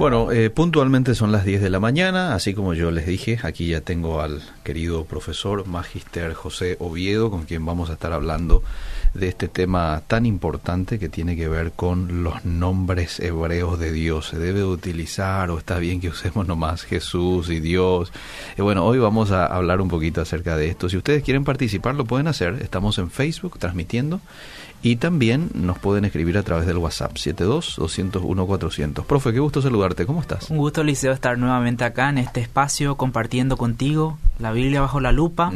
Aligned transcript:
Bueno, 0.00 0.32
eh, 0.32 0.48
puntualmente 0.48 1.14
son 1.14 1.30
las 1.30 1.44
10 1.44 1.60
de 1.60 1.68
la 1.68 1.78
mañana, 1.78 2.34
así 2.34 2.54
como 2.54 2.72
yo 2.72 2.90
les 2.90 3.04
dije, 3.04 3.38
aquí 3.42 3.66
ya 3.66 3.82
tengo 3.82 4.22
al 4.22 4.40
querido 4.64 5.04
profesor 5.04 5.66
Magister 5.66 6.32
José 6.32 6.78
Oviedo, 6.80 7.30
con 7.30 7.44
quien 7.44 7.66
vamos 7.66 7.90
a 7.90 7.92
estar 7.92 8.14
hablando 8.14 8.62
de 9.12 9.28
este 9.28 9.48
tema 9.48 10.00
tan 10.06 10.24
importante 10.24 10.98
que 10.98 11.10
tiene 11.10 11.36
que 11.36 11.48
ver 11.48 11.72
con 11.72 12.22
los 12.22 12.46
nombres 12.46 13.20
hebreos 13.20 13.78
de 13.78 13.92
Dios. 13.92 14.28
¿Se 14.28 14.38
debe 14.38 14.64
utilizar 14.64 15.50
o 15.50 15.58
está 15.58 15.78
bien 15.78 16.00
que 16.00 16.08
usemos 16.08 16.46
nomás 16.46 16.84
Jesús 16.84 17.50
y 17.50 17.60
Dios? 17.60 18.10
Y 18.56 18.62
bueno, 18.62 18.86
hoy 18.86 18.98
vamos 18.98 19.32
a 19.32 19.44
hablar 19.44 19.82
un 19.82 19.88
poquito 19.88 20.22
acerca 20.22 20.56
de 20.56 20.68
esto. 20.68 20.88
Si 20.88 20.96
ustedes 20.96 21.22
quieren 21.22 21.44
participar, 21.44 21.94
lo 21.94 22.06
pueden 22.06 22.26
hacer. 22.26 22.62
Estamos 22.62 22.96
en 22.96 23.10
Facebook 23.10 23.58
transmitiendo 23.58 24.22
y 24.82 24.96
también 24.96 25.50
nos 25.54 25.78
pueden 25.78 26.04
escribir 26.04 26.38
a 26.38 26.42
través 26.42 26.66
del 26.66 26.78
WhatsApp 26.78 27.12
72-201-400. 27.12 29.04
Profe, 29.04 29.32
qué 29.32 29.38
gusto 29.38 29.60
saludarte. 29.60 30.06
¿Cómo 30.06 30.20
estás? 30.20 30.48
Un 30.50 30.56
gusto, 30.56 30.82
Liceo, 30.82 31.12
estar 31.12 31.36
nuevamente 31.36 31.84
acá 31.84 32.08
en 32.08 32.18
este 32.18 32.40
espacio 32.40 32.96
compartiendo 32.96 33.56
contigo 33.56 34.18
la 34.38 34.52
Biblia 34.52 34.80
bajo 34.80 35.00
la 35.00 35.12
lupa 35.12 35.52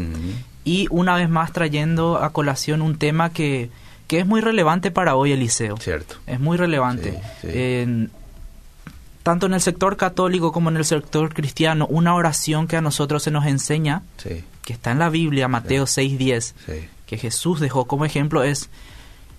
y 0.64 0.86
una 0.90 1.16
vez 1.16 1.28
más 1.28 1.52
trayendo 1.52 2.18
a 2.18 2.30
colación 2.30 2.82
un 2.82 2.98
tema 2.98 3.30
que, 3.30 3.70
que 4.06 4.20
es 4.20 4.26
muy 4.26 4.42
relevante 4.42 4.90
para 4.90 5.16
hoy, 5.16 5.32
Eliseo. 5.32 5.78
Cierto. 5.78 6.16
Es 6.26 6.38
muy 6.38 6.58
relevante. 6.58 7.18
tanto 9.22 9.46
en 9.46 9.54
el 9.54 9.60
sector 9.62 9.96
católico 9.96 10.52
como 10.52 10.68
en 10.68 10.76
el 10.76 10.84
sector 10.84 11.32
cristiano, 11.32 11.86
una 11.86 12.14
oración 12.14 12.66
que 12.66 12.76
a 12.76 12.82
nosotros 12.82 13.22
se 13.22 13.30
nos 13.30 13.46
enseña, 13.46 14.02
que 14.22 14.72
está 14.72 14.90
en 14.90 14.98
la 14.98 15.08
Biblia, 15.08 15.48
Mateo 15.48 15.84
6.10, 15.84 16.52
que 17.06 17.16
Jesús 17.16 17.60
dejó 17.60 17.86
como 17.86 18.04
ejemplo, 18.04 18.42
es 18.42 18.68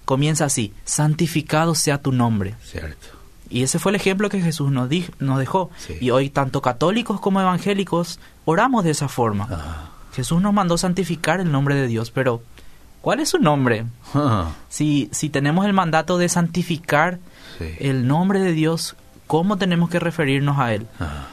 comienza 0.06 0.46
así, 0.46 0.74
santificado 0.86 1.76
sea 1.76 2.02
tu 2.02 2.12
nombre. 2.12 2.56
Cierto. 2.64 3.08
Y 3.50 3.64
ese 3.64 3.80
fue 3.80 3.92
el 3.92 3.96
ejemplo 3.98 4.30
que 4.30 4.42
Jesús 4.42 4.72
nos, 4.72 4.90
nos 5.20 5.40
dejó. 5.40 5.70
Y 6.00 6.10
hoy 6.10 6.30
tanto 6.30 6.62
católicos 6.62 7.20
como 7.20 7.42
evangélicos 7.42 8.20
oramos 8.46 8.84
de 8.84 8.92
esa 8.92 9.08
forma. 9.08 9.48
Ah. 9.52 9.90
Jesús 10.16 10.42
nos 10.42 10.54
mandó 10.54 10.78
santificar 10.78 11.40
el 11.40 11.52
nombre 11.52 11.76
de 11.76 11.88
Dios, 11.88 12.10
pero 12.10 12.42
¿cuál 13.02 13.20
es 13.20 13.30
su 13.30 13.40
nombre? 13.40 13.86
Ah. 14.14 14.52
Si, 14.70 15.10
si 15.12 15.30
tenemos 15.30 15.66
el 15.66 15.74
mandato 15.74 16.18
de 16.18 16.30
santificar 16.30 17.20
el 17.80 18.08
nombre 18.08 18.40
de 18.40 18.52
Dios, 18.52 18.96
¿cómo 19.28 19.58
tenemos 19.58 19.90
que 19.90 20.00
referirnos 20.00 20.58
a 20.58 20.74
Él? 20.74 20.88
Ah. 21.00 21.28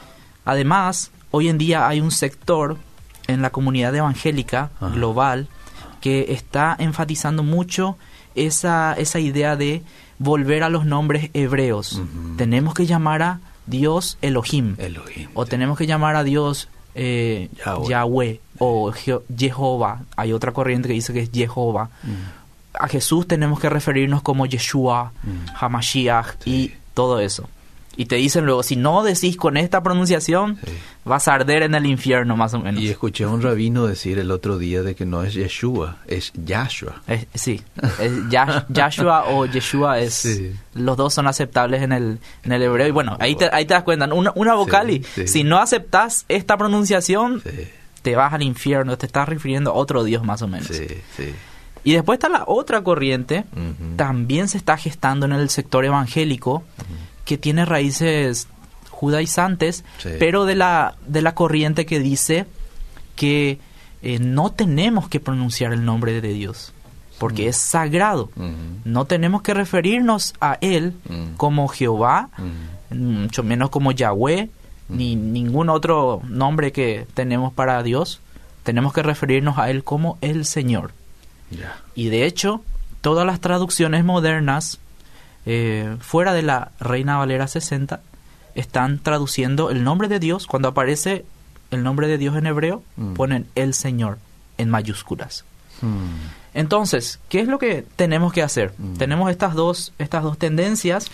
Además, 0.45 1.11
hoy 1.31 1.49
en 1.49 1.57
día 1.57 1.87
hay 1.87 2.01
un 2.01 2.11
sector 2.11 2.77
en 3.27 3.41
la 3.41 3.49
comunidad 3.51 3.95
evangélica 3.95 4.69
global 4.93 5.47
que 6.01 6.33
está 6.33 6.75
enfatizando 6.77 7.43
mucho 7.43 7.97
esa, 8.35 8.93
esa 8.93 9.19
idea 9.19 9.55
de 9.55 9.81
volver 10.19 10.63
a 10.63 10.69
los 10.69 10.85
nombres 10.85 11.29
hebreos. 11.33 12.01
Tenemos 12.37 12.73
que 12.73 12.85
llamar 12.85 13.21
a 13.21 13.39
Dios 13.65 14.17
Elohim. 14.21 14.75
O 15.33 15.45
tenemos 15.45 15.77
que 15.77 15.85
llamar 15.87 16.15
a 16.15 16.23
Dios 16.23 16.69
eh, 16.95 17.49
Yahweh. 17.87 18.39
o 18.59 18.91
Jehová. 18.91 20.01
Hay 20.15 20.33
otra 20.33 20.51
corriente 20.51 20.87
que 20.87 20.93
dice 20.93 21.13
que 21.13 21.21
es 21.21 21.31
Jehová. 21.31 21.89
A 22.73 22.87
Jesús 22.87 23.27
tenemos 23.27 23.59
que 23.59 23.69
referirnos 23.69 24.21
como 24.21 24.45
Yeshua, 24.45 25.11
Hamashiach 25.59 26.35
y 26.45 26.73
todo 26.93 27.19
eso. 27.19 27.47
Y 27.95 28.05
te 28.05 28.15
dicen 28.15 28.45
luego, 28.45 28.63
si 28.63 28.75
no 28.75 29.03
decís 29.03 29.37
con 29.37 29.55
esta 29.55 29.83
pronunciación, 29.83 30.57
vas 31.05 31.27
a 31.27 31.35
arder 31.35 31.63
en 31.63 31.75
el 31.75 31.85
infierno, 31.85 32.35
más 32.35 32.53
o 32.53 32.59
menos. 32.59 32.81
Y 32.81 32.89
escuché 32.89 33.25
a 33.25 33.29
un 33.29 33.41
rabino 33.41 33.85
decir 33.85 34.17
el 34.17 34.31
otro 34.31 34.57
día 34.57 34.81
de 34.81 34.95
que 34.95 35.05
no 35.05 35.23
es 35.23 35.33
Yeshua, 35.33 35.97
es 36.07 36.31
Yahshua. 36.33 37.01
sí, 37.35 37.61
es 37.99 38.11
Yahshua 38.69 39.25
o 39.29 39.45
Yeshua, 39.45 39.99
es, 39.99 40.41
los 40.73 40.97
dos 40.97 41.13
son 41.13 41.27
aceptables 41.27 41.83
en 41.83 41.91
el, 41.91 42.19
en 42.43 42.51
el 42.51 42.61
hebreo. 42.63 42.87
Y 42.87 42.91
bueno, 42.91 43.15
ahí 43.19 43.35
te, 43.35 43.49
ahí 43.51 43.65
te 43.65 43.75
das 43.75 43.83
cuenta, 43.83 44.11
una, 44.13 44.31
una 44.35 44.55
vocal 44.55 44.89
y 44.89 45.03
si 45.27 45.43
no 45.43 45.59
aceptas 45.59 46.25
esta 46.29 46.57
pronunciación, 46.57 47.43
te 48.01 48.15
vas 48.15 48.33
al 48.33 48.43
infierno, 48.43 48.97
te 48.97 49.05
estás 49.05 49.29
refiriendo 49.29 49.71
a 49.71 49.73
otro 49.73 50.03
Dios, 50.03 50.23
más 50.23 50.41
o 50.41 50.47
menos. 50.47 50.71
Y 51.85 51.93
después 51.93 52.17
está 52.17 52.29
la 52.29 52.43
otra 52.47 52.81
corriente, 52.81 53.45
también 53.97 54.47
se 54.47 54.57
está 54.57 54.77
gestando 54.77 55.25
en 55.25 55.33
el 55.33 55.49
sector 55.49 55.85
evangélico, 55.85 56.63
que 57.25 57.37
tiene 57.37 57.65
raíces 57.65 58.47
judaizantes, 58.89 59.83
pero 60.19 60.45
de 60.45 60.55
la, 60.55 60.95
de 61.07 61.21
la 61.21 61.35
corriente 61.35 61.85
que 61.85 61.99
dice 61.99 62.45
que 63.15 63.59
eh, 64.01 64.19
no 64.19 64.51
tenemos 64.51 65.09
que 65.09 65.19
pronunciar 65.19 65.73
el 65.73 65.83
nombre 65.83 66.21
de 66.21 66.33
Dios, 66.33 66.73
porque 67.19 67.45
mm. 67.45 67.49
es 67.49 67.57
sagrado. 67.57 68.29
No 68.85 69.05
tenemos 69.05 69.41
que 69.41 69.53
referirnos 69.53 70.33
a 70.39 70.57
Él 70.61 70.93
mm. 71.09 71.35
como 71.35 71.67
Jehová, 71.67 72.29
mm. 72.37 72.95
mucho 72.95 73.43
menos 73.43 73.69
como 73.69 73.91
Yahweh, 73.91 74.49
ni 74.89 75.15
ningún 75.15 75.69
otro 75.69 76.21
nombre 76.27 76.71
que 76.71 77.07
tenemos 77.13 77.53
para 77.53 77.81
Dios. 77.83 78.21
Tenemos 78.63 78.93
que 78.93 79.03
referirnos 79.03 79.57
a 79.57 79.69
Él 79.69 79.83
como 79.83 80.17
el 80.21 80.45
Señor. 80.45 80.91
Y 81.93 82.09
de 82.09 82.25
hecho, 82.25 82.61
todas 83.01 83.25
las 83.25 83.39
traducciones 83.39 84.03
modernas 84.05 84.79
eh, 85.45 85.97
fuera 85.99 86.33
de 86.33 86.41
la 86.41 86.71
Reina 86.79 87.17
Valera 87.17 87.47
60, 87.47 88.01
están 88.55 88.99
traduciendo 88.99 89.69
el 89.69 89.83
nombre 89.83 90.07
de 90.07 90.19
Dios. 90.19 90.47
Cuando 90.47 90.69
aparece 90.69 91.25
el 91.71 91.83
nombre 91.83 92.07
de 92.07 92.17
Dios 92.17 92.35
en 92.35 92.47
hebreo, 92.47 92.83
mm. 92.97 93.13
ponen 93.13 93.47
el 93.55 93.73
Señor 93.73 94.19
en 94.57 94.69
mayúsculas. 94.69 95.45
Mm. 95.81 96.53
Entonces, 96.53 97.19
¿qué 97.29 97.39
es 97.39 97.47
lo 97.47 97.57
que 97.57 97.85
tenemos 97.95 98.31
que 98.31 98.43
hacer? 98.43 98.73
Mm. 98.77 98.95
Tenemos 98.95 99.31
estas 99.31 99.55
dos, 99.55 99.93
estas 99.97 100.23
dos 100.23 100.37
tendencias. 100.37 101.09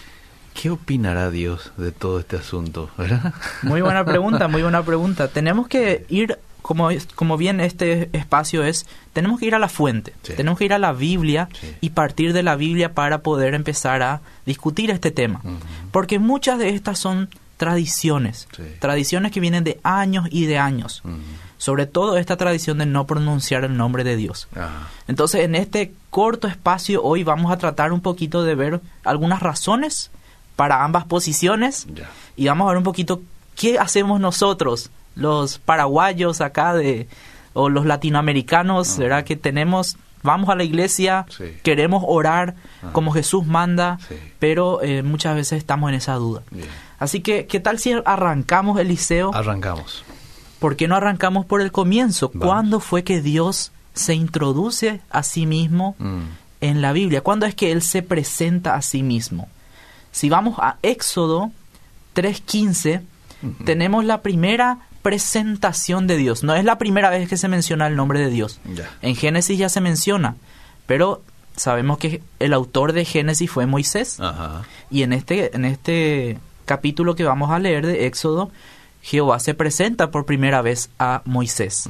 ¿Qué 0.54 0.70
opinará 0.70 1.32
Dios 1.32 1.72
de 1.78 1.92
todo 1.92 2.20
este 2.20 2.36
asunto? 2.36 2.90
Muy 3.64 3.82
buena 3.82 4.04
pregunta, 4.04 4.48
muy 4.48 4.62
buena 4.62 4.84
pregunta. 4.84 5.28
Tenemos 5.28 5.68
que 5.68 6.06
ir 6.10 6.38
como, 6.62 6.90
como 7.16 7.38
bien 7.38 7.60
este 7.60 8.10
espacio 8.14 8.64
es, 8.64 8.86
tenemos 9.14 9.40
que 9.40 9.46
ir 9.46 9.56
a 9.56 9.60
la 9.60 9.70
fuente, 9.70 10.14
tenemos 10.36 10.58
que 10.58 10.66
ir 10.66 10.74
a 10.74 10.80
la 10.80 10.94
Biblia 10.94 11.50
y 11.82 11.92
partir 11.92 12.34
de 12.34 12.44
la 12.44 12.56
Biblia 12.56 12.94
para 12.94 13.20
poder 13.20 13.54
empezar 13.54 14.02
a 14.04 14.22
discutir 14.46 14.92
este 14.92 15.12
tema. 15.12 15.42
Porque 15.92 16.20
muchas 16.20 16.60
de 16.60 16.70
estas 16.70 17.00
son 17.00 17.30
tradiciones, 17.58 18.48
tradiciones 18.80 19.32
que 19.34 19.42
vienen 19.42 19.66
de 19.66 19.80
años 19.84 20.28
y 20.32 20.46
de 20.46 20.58
años. 20.58 21.04
Sobre 21.58 21.86
todo 21.86 22.18
esta 22.18 22.38
tradición 22.38 22.78
de 22.78 22.86
no 22.86 23.06
pronunciar 23.06 23.66
el 23.66 23.76
nombre 23.76 24.04
de 24.04 24.16
Dios. 24.16 24.48
Entonces, 25.08 25.42
en 25.42 25.56
este 25.56 25.94
corto 26.10 26.48
espacio 26.48 27.04
hoy 27.04 27.24
vamos 27.24 27.52
a 27.52 27.58
tratar 27.58 27.92
un 27.92 28.02
poquito 28.02 28.44
de 28.44 28.56
ver 28.56 28.82
algunas 29.04 29.42
razones 29.42 30.12
para 30.56 30.84
ambas 30.84 31.06
posiciones 31.06 31.88
y 32.36 32.48
vamos 32.48 32.66
a 32.66 32.70
ver 32.70 32.78
un 32.78 32.84
poquito 32.84 33.22
qué 33.56 33.78
hacemos 33.78 34.20
nosotros 34.20 34.90
los 35.20 35.60
paraguayos 35.60 36.42
acá 36.42 36.74
de 36.74 37.08
o 37.54 37.70
los 37.70 37.86
latinoamericanos, 37.86 38.98
¿verdad? 38.98 39.24
Que 39.24 39.36
tenemos 39.36 39.98
vamos 40.24 40.50
a 40.50 40.56
la 40.56 40.64
iglesia, 40.64 41.26
queremos 41.64 42.04
orar 42.06 42.56
como 42.92 43.12
Jesús 43.12 43.46
manda, 43.46 44.00
pero 44.40 44.82
eh, 44.82 45.04
muchas 45.04 45.36
veces 45.36 45.60
estamos 45.60 45.90
en 45.90 45.96
esa 45.96 46.16
duda. 46.16 46.44
Así 46.98 47.22
que, 47.22 47.48
¿qué 47.48 47.60
tal 47.60 47.80
si 47.80 47.94
arrancamos 48.06 48.80
el 48.80 48.90
liceo? 48.90 49.34
Arrancamos. 49.34 50.04
¿Por 50.60 50.76
qué 50.76 50.88
no 50.88 50.96
arrancamos 50.96 51.46
por 51.46 51.62
el 51.62 51.72
comienzo? 51.72 52.32
¿Cuándo 52.32 52.80
fue 52.82 53.04
que 53.04 53.22
Dios 53.22 53.72
se 53.94 54.14
introduce 54.14 55.02
a 55.10 55.24
sí 55.24 55.46
mismo 55.46 55.96
mm. 56.00 56.20
en 56.62 56.82
la 56.82 56.92
Biblia? 56.92 57.22
¿Cuándo 57.22 57.46
es 57.46 57.56
que 57.56 57.72
Él 57.72 57.82
se 57.82 58.02
presenta 58.02 58.76
a 58.76 58.82
sí 58.82 59.02
mismo? 59.02 59.48
Si 60.12 60.30
vamos 60.30 60.56
a 60.60 60.78
Éxodo 60.82 61.52
3.15, 62.16 63.02
tenemos 63.64 64.04
la 64.04 64.22
primera 64.22 64.80
presentación 65.02 66.08
de 66.08 66.18
Dios. 66.18 66.44
No 66.44 66.56
es 66.56 66.66
la 66.66 66.78
primera 66.78 67.10
vez 67.10 67.30
que 67.30 67.38
se 67.38 67.48
menciona 67.48 67.88
el 67.88 67.96
nombre 67.96 68.20
de 68.20 68.30
Dios. 68.30 68.60
En 69.02 69.16
Génesis 69.16 69.58
ya 69.58 69.70
se 69.70 69.82
menciona, 69.82 70.36
pero 70.86 71.22
sabemos 71.56 71.98
que 71.98 72.22
el 72.40 72.54
autor 72.54 72.94
de 72.94 73.06
Génesis 73.06 73.50
fue 73.50 73.66
Moisés. 73.66 74.20
Y 74.90 75.04
en 75.04 75.14
este, 75.14 75.56
en 75.56 75.66
este 75.66 76.38
capítulo 76.66 77.16
que 77.16 77.24
vamos 77.24 77.52
a 77.52 77.60
leer 77.60 77.86
de 77.86 78.06
Éxodo, 78.06 78.52
Jehová 79.02 79.40
se 79.40 79.54
presenta 79.54 80.12
por 80.12 80.26
primera 80.26 80.62
vez 80.62 80.90
a 81.00 81.22
Moisés. 81.26 81.86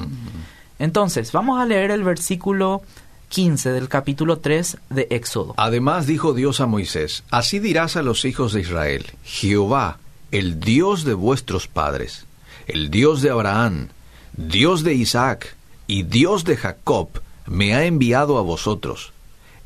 Entonces, 0.78 1.32
vamos 1.32 1.60
a 1.60 1.66
leer 1.66 1.92
el 1.92 2.04
versículo 2.04 2.82
15 3.30 3.72
del 3.72 3.90
capítulo 3.90 4.40
3 4.40 4.78
de 4.90 5.08
Éxodo. 5.12 5.54
Además 5.58 6.08
dijo 6.08 6.34
Dios 6.34 6.62
a 6.62 6.66
Moisés, 6.66 7.24
así 7.30 7.60
dirás 7.60 7.96
a 7.96 8.02
los 8.02 8.26
hijos 8.26 8.54
de 8.54 8.62
Israel, 8.62 9.06
Jehová, 9.24 10.00
el 10.32 10.60
Dios 10.60 11.04
de 11.04 11.14
vuestros 11.14 11.68
padres, 11.68 12.26
el 12.70 12.92
Dios 12.92 13.22
de 13.22 13.32
Abraham, 13.32 13.90
Dios 14.34 14.84
de 14.84 14.94
Isaac 14.94 15.56
y 15.88 16.04
Dios 16.04 16.44
de 16.44 16.56
Jacob, 16.56 17.10
me 17.46 17.74
ha 17.74 17.86
enviado 17.86 18.38
a 18.38 18.42
vosotros. 18.42 19.12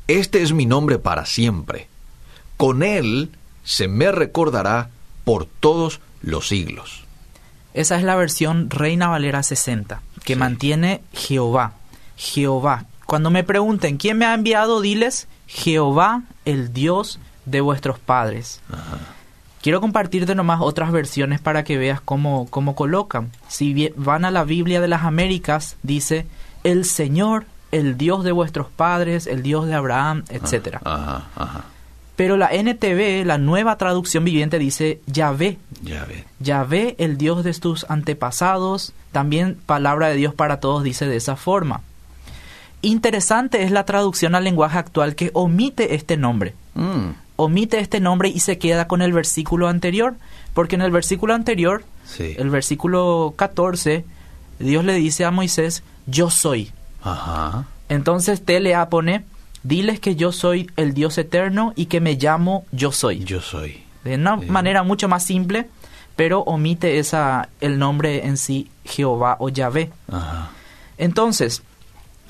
Este 0.08 0.42
es 0.42 0.52
mi 0.52 0.66
nombre 0.66 0.98
para 0.98 1.26
siempre. 1.26 1.88
Con 2.56 2.82
él 2.82 3.30
se 3.62 3.88
me 3.88 4.10
recordará 4.10 4.90
por 5.24 5.46
todos 5.46 6.00
los 6.22 6.48
siglos. 6.48 7.04
Esa 7.74 7.96
es 7.96 8.04
la 8.04 8.16
versión 8.16 8.70
Reina 8.70 9.08
Valera 9.08 9.42
60, 9.42 10.00
que 10.24 10.36
mantiene 10.36 11.02
Jehová. 11.12 11.74
Jehová. 12.16 12.86
Cuando 13.06 13.30
me 13.30 13.44
pregunten 13.44 13.96
quién 13.96 14.16
me 14.18 14.26
ha 14.26 14.34
enviado, 14.34 14.80
diles 14.80 15.28
Jehová, 15.46 16.22
el 16.44 16.72
Dios 16.72 17.18
de 17.44 17.60
vuestros 17.60 17.98
padres. 17.98 18.60
Quiero 19.64 19.80
compartirte 19.80 20.34
nomás 20.34 20.60
otras 20.60 20.92
versiones 20.92 21.40
para 21.40 21.64
que 21.64 21.78
veas 21.78 21.98
cómo, 21.98 22.46
cómo 22.50 22.74
colocan. 22.74 23.30
Si 23.48 23.90
van 23.96 24.26
a 24.26 24.30
la 24.30 24.44
Biblia 24.44 24.78
de 24.82 24.88
las 24.88 25.04
Américas, 25.04 25.78
dice, 25.82 26.26
el 26.64 26.84
Señor, 26.84 27.46
el 27.72 27.96
Dios 27.96 28.24
de 28.24 28.32
vuestros 28.32 28.66
padres, 28.68 29.26
el 29.26 29.42
Dios 29.42 29.66
de 29.66 29.72
Abraham, 29.72 30.24
etc. 30.28 30.80
Pero 32.14 32.36
la 32.36 32.50
NTV, 32.52 33.24
la 33.24 33.38
nueva 33.38 33.78
traducción 33.78 34.22
viviente, 34.22 34.58
dice 34.58 35.00
Yahvé. 35.06 35.56
Yahvé. 35.80 36.26
Yahvé, 36.40 36.94
el 36.98 37.16
Dios 37.16 37.42
de 37.42 37.54
tus 37.54 37.86
antepasados. 37.88 38.92
También 39.12 39.56
palabra 39.64 40.08
de 40.08 40.16
Dios 40.16 40.34
para 40.34 40.60
todos 40.60 40.82
dice 40.82 41.06
de 41.06 41.16
esa 41.16 41.36
forma. 41.36 41.80
Interesante 42.82 43.62
es 43.62 43.70
la 43.70 43.86
traducción 43.86 44.34
al 44.34 44.44
lenguaje 44.44 44.76
actual 44.76 45.14
que 45.14 45.30
omite 45.32 45.94
este 45.94 46.18
nombre. 46.18 46.52
Mm. 46.74 47.23
Omite 47.36 47.80
este 47.80 48.00
nombre 48.00 48.28
y 48.28 48.40
se 48.40 48.58
queda 48.58 48.86
con 48.86 49.02
el 49.02 49.12
versículo 49.12 49.68
anterior. 49.68 50.14
Porque 50.54 50.76
en 50.76 50.82
el 50.82 50.90
versículo 50.90 51.34
anterior, 51.34 51.84
el 52.18 52.50
versículo 52.50 53.34
14, 53.36 54.04
Dios 54.60 54.84
le 54.84 54.94
dice 54.94 55.24
a 55.24 55.30
Moisés, 55.30 55.82
yo 56.06 56.30
soy. 56.30 56.70
Ajá. 57.02 57.66
Entonces 57.88 58.44
Telea 58.44 58.88
pone, 58.88 59.24
diles 59.62 60.00
que 60.00 60.14
yo 60.14 60.32
soy 60.32 60.70
el 60.76 60.94
Dios 60.94 61.18
eterno 61.18 61.72
y 61.76 61.86
que 61.86 62.00
me 62.00 62.14
llamo 62.14 62.64
yo 62.70 62.92
soy. 62.92 63.24
Yo 63.24 63.40
soy. 63.40 63.82
De 64.04 64.14
una 64.14 64.36
manera 64.36 64.82
mucho 64.82 65.08
más 65.08 65.24
simple, 65.24 65.68
pero 66.14 66.40
omite 66.40 66.98
esa, 66.98 67.48
el 67.60 67.78
nombre 67.78 68.26
en 68.26 68.36
sí, 68.36 68.70
Jehová 68.84 69.36
o 69.40 69.48
Yahvé. 69.48 69.90
Ajá. 70.10 70.50
Entonces, 70.98 71.62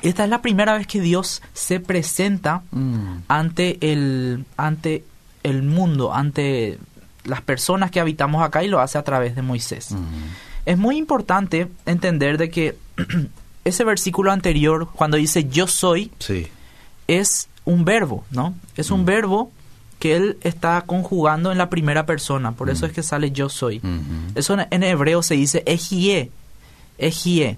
esta 0.02 0.24
es 0.24 0.30
la 0.30 0.42
primera 0.42 0.76
vez 0.76 0.86
que 0.86 1.00
Dios 1.00 1.42
se 1.52 1.80
presenta 1.80 2.62
mm. 2.70 3.16
ante, 3.28 3.78
el, 3.92 4.44
ante 4.56 5.04
el 5.42 5.62
mundo, 5.62 6.14
ante 6.14 6.78
las 7.24 7.40
personas 7.40 7.90
que 7.90 8.00
habitamos 8.00 8.42
acá 8.42 8.62
y 8.62 8.68
lo 8.68 8.80
hace 8.80 8.98
a 8.98 9.02
través 9.02 9.34
de 9.34 9.42
Moisés. 9.42 9.92
Mm. 9.92 10.04
Es 10.66 10.78
muy 10.78 10.96
importante 10.96 11.68
entender 11.86 12.38
de 12.38 12.50
que 12.50 12.76
ese 13.64 13.84
versículo 13.84 14.32
anterior, 14.32 14.88
cuando 14.94 15.16
dice 15.16 15.48
yo 15.48 15.66
soy, 15.66 16.10
es 17.06 17.48
un 17.64 17.84
verbo, 17.84 18.24
¿no? 18.30 18.54
Es 18.76 18.90
un 18.90 19.02
mm. 19.02 19.06
verbo 19.06 19.52
que 19.98 20.16
él 20.16 20.36
está 20.42 20.82
conjugando 20.82 21.50
en 21.50 21.56
la 21.56 21.70
primera 21.70 22.04
persona, 22.04 22.52
por 22.52 22.68
eso 22.68 22.84
es 22.84 22.92
que 22.92 23.02
sale 23.02 23.30
yo 23.30 23.48
soy. 23.48 23.80
Mm-hmm. 23.80 24.32
Eso 24.34 24.56
en, 24.70 24.82
hebreo 24.82 25.22
se 25.22 25.34
dice 25.34 25.62
ejie, 25.64 26.30
ejie. 26.98 27.56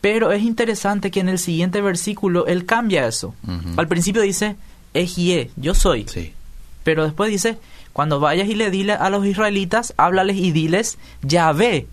Pero 0.00 0.32
es 0.32 0.42
interesante 0.42 1.10
que 1.10 1.20
en 1.20 1.28
el 1.28 1.38
siguiente 1.38 1.80
versículo 1.80 2.46
él 2.46 2.66
cambia 2.66 3.06
eso. 3.06 3.34
Al 3.76 3.88
principio 3.88 4.22
dice, 4.22 4.56
Ejie, 4.94 5.50
yo 5.56 5.74
soy. 5.74 6.06
Sí. 6.08 6.32
Pero 6.84 7.04
después 7.04 7.30
dice, 7.30 7.58
cuando 7.92 8.20
vayas 8.20 8.48
y 8.48 8.54
le 8.54 8.70
dile 8.70 8.92
a 8.92 9.10
los 9.10 9.26
israelitas, 9.26 9.92
háblales 9.96 10.36
y 10.36 10.52
diles, 10.52 10.98
Yahvé 11.22 11.88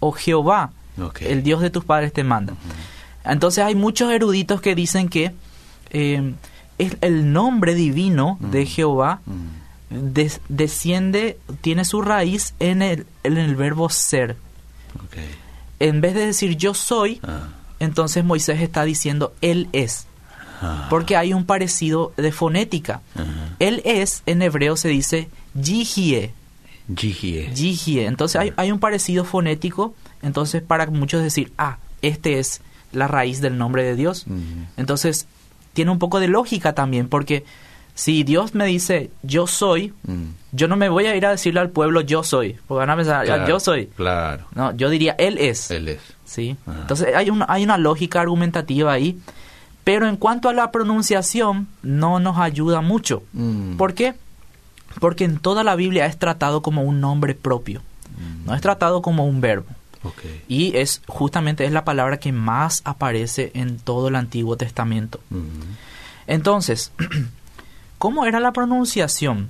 o 0.00 0.12
Jehová, 0.12 0.72
el 1.20 1.42
Dios 1.42 1.62
de 1.62 1.70
tus 1.70 1.84
padres 1.84 2.12
te 2.12 2.24
manda. 2.24 2.54
Entonces 3.24 3.64
hay 3.64 3.74
muchos 3.74 4.12
eruditos 4.12 4.60
que 4.60 4.74
dicen 4.74 5.08
que 5.08 5.32
eh, 5.90 6.34
el 6.78 7.32
nombre 7.32 7.74
divino 7.74 8.36
de 8.40 8.66
Jehová 8.66 9.20
desciende, 10.48 11.38
tiene 11.60 11.84
su 11.84 12.02
raíz 12.02 12.54
en 12.60 12.82
el, 12.82 13.06
en 13.24 13.38
el 13.38 13.56
verbo 13.56 13.88
ser 13.88 14.36
en 15.80 16.00
vez 16.00 16.14
de 16.14 16.26
decir 16.26 16.56
yo 16.56 16.74
soy, 16.74 17.20
ah. 17.22 17.48
entonces 17.80 18.24
Moisés 18.24 18.60
está 18.60 18.84
diciendo 18.84 19.32
él 19.40 19.68
es. 19.72 20.06
Ah. 20.60 20.86
Porque 20.90 21.16
hay 21.16 21.32
un 21.32 21.44
parecido 21.44 22.12
de 22.16 22.32
fonética. 22.32 23.00
Él 23.58 23.80
es, 23.84 24.22
en 24.26 24.42
hebreo 24.42 24.76
se 24.76 24.88
dice 24.88 25.28
yihie. 25.54 26.32
Yihie. 26.88 28.06
Entonces 28.06 28.40
hay, 28.40 28.52
hay, 28.56 28.72
un 28.72 28.80
parecido 28.80 29.24
fonético. 29.24 29.94
Entonces 30.22 30.62
para 30.62 30.86
muchos 30.86 31.22
decir, 31.22 31.52
ah, 31.58 31.78
este 32.02 32.38
es 32.38 32.60
la 32.92 33.08
raíz 33.08 33.40
del 33.40 33.58
nombre 33.58 33.84
de 33.84 33.94
Dios. 33.94 34.26
Entonces 34.76 35.26
tiene 35.74 35.90
un 35.90 35.98
poco 35.98 36.20
de 36.20 36.28
lógica 36.28 36.74
también, 36.74 37.08
porque 37.08 37.44
si 37.98 38.22
Dios 38.22 38.54
me 38.54 38.64
dice 38.64 39.10
yo 39.24 39.48
soy, 39.48 39.92
mm. 40.06 40.26
yo 40.52 40.68
no 40.68 40.76
me 40.76 40.88
voy 40.88 41.06
a 41.06 41.16
ir 41.16 41.26
a 41.26 41.32
decirle 41.32 41.58
al 41.58 41.70
pueblo 41.70 42.00
yo 42.00 42.22
soy, 42.22 42.56
porque 42.68 42.78
van 42.78 42.90
a 42.90 42.96
pensar 42.96 43.48
yo 43.48 43.58
soy. 43.58 43.86
Claro. 43.88 44.46
No, 44.54 44.72
yo 44.76 44.88
diría 44.88 45.16
él 45.18 45.36
es. 45.36 45.68
Él 45.72 45.88
es. 45.88 46.00
Sí. 46.24 46.56
Entonces 46.68 47.12
hay 47.16 47.28
una, 47.28 47.46
hay 47.48 47.64
una 47.64 47.76
lógica 47.76 48.20
argumentativa 48.20 48.92
ahí, 48.92 49.18
pero 49.82 50.06
en 50.06 50.16
cuanto 50.16 50.48
a 50.48 50.52
la 50.52 50.70
pronunciación 50.70 51.66
no 51.82 52.20
nos 52.20 52.38
ayuda 52.38 52.82
mucho. 52.82 53.24
Mm. 53.32 53.76
¿Por 53.76 53.94
qué? 53.94 54.14
Porque 55.00 55.24
en 55.24 55.40
toda 55.40 55.64
la 55.64 55.74
Biblia 55.74 56.06
es 56.06 56.18
tratado 56.18 56.62
como 56.62 56.82
un 56.82 57.00
nombre 57.00 57.34
propio, 57.34 57.80
mm. 58.16 58.46
no 58.46 58.54
es 58.54 58.60
tratado 58.60 59.02
como 59.02 59.26
un 59.26 59.40
verbo. 59.40 59.66
Y 60.46 60.76
es 60.76 61.02
justamente 61.08 61.64
es 61.64 61.72
la 61.72 61.84
palabra 61.84 62.18
que 62.18 62.30
más 62.30 62.80
aparece 62.84 63.50
en 63.54 63.80
todo 63.80 64.06
el 64.06 64.14
Antiguo 64.14 64.56
Testamento. 64.56 65.18
Entonces, 66.28 66.92
¿Cómo 67.98 68.26
era 68.26 68.40
la 68.40 68.52
pronunciación? 68.52 69.48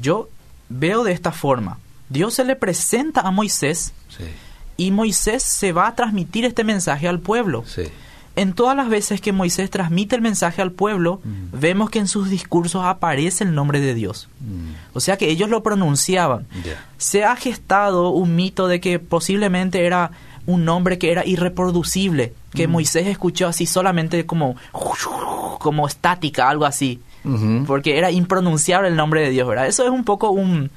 Yo 0.00 0.28
veo 0.68 1.04
de 1.04 1.12
esta 1.12 1.32
forma. 1.32 1.78
Dios 2.08 2.34
se 2.34 2.44
le 2.44 2.56
presenta 2.56 3.20
a 3.20 3.30
Moisés 3.30 3.92
y 4.76 4.90
Moisés 4.90 5.42
se 5.42 5.72
va 5.72 5.88
a 5.88 5.94
transmitir 5.94 6.44
este 6.44 6.64
mensaje 6.64 7.08
al 7.08 7.20
pueblo. 7.20 7.64
En 8.36 8.52
todas 8.52 8.76
las 8.76 8.88
veces 8.88 9.20
que 9.20 9.32
Moisés 9.32 9.70
transmite 9.70 10.16
el 10.16 10.22
mensaje 10.22 10.60
al 10.60 10.72
pueblo, 10.72 11.20
vemos 11.52 11.90
que 11.90 11.98
en 12.00 12.08
sus 12.08 12.30
discursos 12.30 12.84
aparece 12.84 13.44
el 13.44 13.54
nombre 13.54 13.80
de 13.80 13.94
Dios. 13.94 14.28
O 14.94 15.00
sea 15.00 15.16
que 15.18 15.28
ellos 15.28 15.50
lo 15.50 15.62
pronunciaban. 15.62 16.46
Se 16.96 17.24
ha 17.24 17.36
gestado 17.36 18.10
un 18.10 18.34
mito 18.34 18.66
de 18.66 18.80
que 18.80 18.98
posiblemente 18.98 19.84
era 19.84 20.10
un 20.46 20.64
nombre 20.64 20.98
que 20.98 21.12
era 21.12 21.24
irreproducible, 21.26 22.34
que 22.52 22.66
Moisés 22.66 23.06
escuchó 23.06 23.46
así 23.46 23.66
solamente 23.66 24.26
como, 24.26 24.56
como 25.58 25.86
estática, 25.86 26.48
algo 26.48 26.64
así 26.64 27.00
porque 27.66 27.98
era 27.98 28.10
impronunciable 28.10 28.88
el 28.88 28.96
nombre 28.96 29.22
de 29.22 29.30
Dios, 29.30 29.48
¿verdad? 29.48 29.66
Eso 29.66 29.84
es 29.84 29.90
un 29.90 30.04
poco 30.04 30.30
un, 30.30 30.70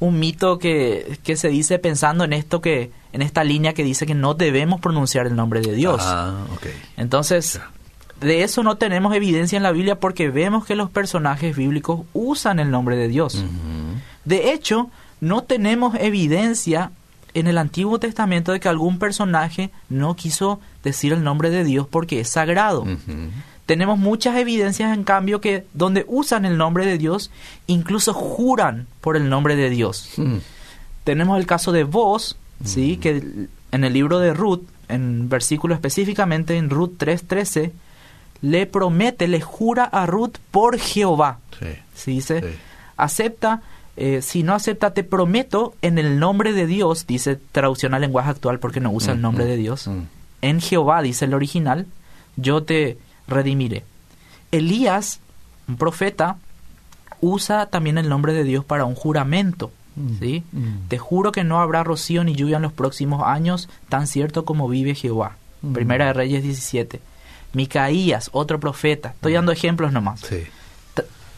un 0.00 0.18
mito 0.18 0.58
que, 0.58 1.18
que, 1.22 1.36
se 1.36 1.48
dice 1.48 1.78
pensando 1.78 2.24
en 2.24 2.32
esto 2.32 2.60
que, 2.60 2.90
en 3.12 3.22
esta 3.22 3.44
línea 3.44 3.72
que 3.72 3.84
dice 3.84 4.06
que 4.06 4.14
no 4.14 4.34
debemos 4.34 4.80
pronunciar 4.80 5.26
el 5.26 5.36
nombre 5.36 5.60
de 5.60 5.74
Dios. 5.74 6.02
Ah, 6.04 6.34
Entonces, 6.96 7.60
de 8.20 8.42
eso 8.42 8.62
no 8.62 8.76
tenemos 8.76 9.14
evidencia 9.14 9.56
en 9.56 9.62
la 9.62 9.72
Biblia 9.72 10.00
porque 10.00 10.30
vemos 10.30 10.64
que 10.64 10.74
los 10.74 10.90
personajes 10.90 11.56
bíblicos 11.56 12.00
usan 12.12 12.58
el 12.58 12.70
nombre 12.70 12.96
de 12.96 13.08
Dios. 13.08 13.44
De 14.24 14.52
hecho, 14.52 14.90
no 15.20 15.42
tenemos 15.42 15.94
evidencia 15.96 16.90
en 17.34 17.46
el 17.46 17.58
Antiguo 17.58 17.98
Testamento 17.98 18.52
de 18.52 18.60
que 18.60 18.68
algún 18.68 18.98
personaje 18.98 19.70
no 19.88 20.14
quiso 20.16 20.60
decir 20.84 21.12
el 21.12 21.24
nombre 21.24 21.50
de 21.50 21.64
Dios 21.64 21.86
porque 21.88 22.20
es 22.20 22.28
sagrado. 22.28 22.84
Tenemos 23.72 23.98
muchas 23.98 24.36
evidencias, 24.36 24.94
en 24.94 25.02
cambio, 25.02 25.40
que 25.40 25.64
donde 25.72 26.04
usan 26.06 26.44
el 26.44 26.58
nombre 26.58 26.84
de 26.84 26.98
Dios, 26.98 27.30
incluso 27.66 28.12
juran 28.12 28.86
por 29.00 29.16
el 29.16 29.30
nombre 29.30 29.56
de 29.56 29.70
Dios. 29.70 30.10
Hmm. 30.18 30.40
Tenemos 31.04 31.40
el 31.40 31.46
caso 31.46 31.72
de 31.72 31.84
vos, 31.84 32.36
¿sí? 32.62 32.98
Hmm. 32.98 33.00
que 33.00 33.24
en 33.70 33.84
el 33.84 33.94
libro 33.94 34.18
de 34.18 34.34
Ruth, 34.34 34.60
en 34.90 35.30
versículo 35.30 35.72
específicamente 35.72 36.58
en 36.58 36.68
Ruth 36.68 36.98
3.13, 36.98 37.70
le 38.42 38.66
promete, 38.66 39.26
le 39.26 39.40
jura 39.40 39.84
a 39.84 40.04
Ruth 40.04 40.36
por 40.50 40.78
Jehová. 40.78 41.38
Sí. 41.94 42.12
Dice, 42.12 42.58
acepta, 42.98 43.62
eh, 43.96 44.20
si 44.20 44.42
no 44.42 44.52
acepta, 44.52 44.92
te 44.92 45.02
prometo 45.02 45.74
en 45.80 45.96
el 45.96 46.18
nombre 46.18 46.52
de 46.52 46.66
Dios, 46.66 47.06
dice 47.06 47.40
traducción 47.52 47.94
al 47.94 48.02
lenguaje 48.02 48.28
actual 48.28 48.58
porque 48.58 48.80
no 48.80 48.92
usa 48.92 49.12
el 49.12 49.20
hmm, 49.20 49.22
nombre 49.22 49.46
de 49.46 49.56
Dios. 49.56 49.88
En 50.42 50.60
Jehová, 50.60 51.00
dice 51.00 51.24
el 51.24 51.32
original, 51.32 51.86
yo 52.36 52.64
te 52.64 52.98
redimiré. 53.32 53.84
Elías, 54.50 55.20
un 55.66 55.76
profeta, 55.76 56.36
usa 57.20 57.66
también 57.66 57.96
el 57.98 58.08
nombre 58.08 58.34
de 58.34 58.44
Dios 58.44 58.64
para 58.64 58.84
un 58.84 58.94
juramento. 58.94 59.70
Mm, 59.96 60.18
¿sí? 60.18 60.44
Mm. 60.52 60.88
Te 60.88 60.98
juro 60.98 61.32
que 61.32 61.44
no 61.44 61.60
habrá 61.60 61.84
rocío 61.84 62.24
ni 62.24 62.34
lluvia 62.34 62.56
en 62.56 62.62
los 62.62 62.72
próximos 62.72 63.22
años, 63.24 63.68
tan 63.88 64.06
cierto 64.06 64.44
como 64.44 64.68
vive 64.68 64.94
Jehová. 64.94 65.36
Mm. 65.62 65.72
Primera 65.72 66.06
de 66.06 66.12
Reyes 66.12 66.42
17. 66.42 67.00
Micaías, 67.54 68.28
otro 68.32 68.60
profeta. 68.60 69.10
Estoy 69.10 69.34
dando 69.34 69.52
ejemplos 69.52 69.92
nomás. 69.92 70.22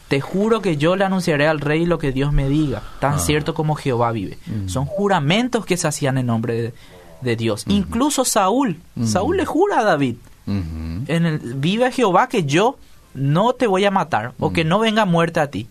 Te, 0.09 0.21
juro 0.21 0.61
que 0.61 0.77
yo 0.77 0.95
le 0.95 1.05
anunciaré 1.05 1.49
al 1.49 1.61
rey 1.61 1.87
lo 1.87 1.99
que 1.99 2.13
Dios 2.13 2.33
me 2.33 2.49
diga, 2.49 2.83
tan 3.01 3.15
ah. 3.15 3.19
cierto 3.19 3.53
como 3.55 3.75
Jehová 3.75 4.13
vive. 4.13 4.39
Son 4.67 4.87
juramentos 4.87 5.67
que 5.67 5.77
se 5.77 5.89
hacían 5.89 6.19
en 6.19 6.27
nombre 6.27 6.73
de, 7.21 7.37
Dios. 7.37 7.65
Incluso 7.67 8.25
Saúl. 8.25 8.81
Saúl 9.05 9.39
le 9.39 9.45
jura 9.45 9.81
a 9.81 9.83
David 9.85 10.17
en 10.47 11.07
el, 11.09 11.39
vive 11.55 11.91
Jehová 11.91 12.29
que 12.29 12.45
yo 12.45 12.79
no 13.15 13.53
te 13.53 13.67
voy 13.67 13.85
a 13.85 13.91
matar 13.91 14.33
o 14.39 14.53
que 14.53 14.65
no 14.65 14.79
venga 14.79 15.05
muerte 15.05 15.41
a 15.41 15.51
ti. 15.51 15.69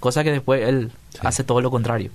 Cosa 0.00 0.24
que 0.24 0.30
después 0.30 0.68
él 0.68 0.92
hace 1.20 1.44
todo 1.44 1.60
lo 1.60 1.70
contrario. 1.70 2.10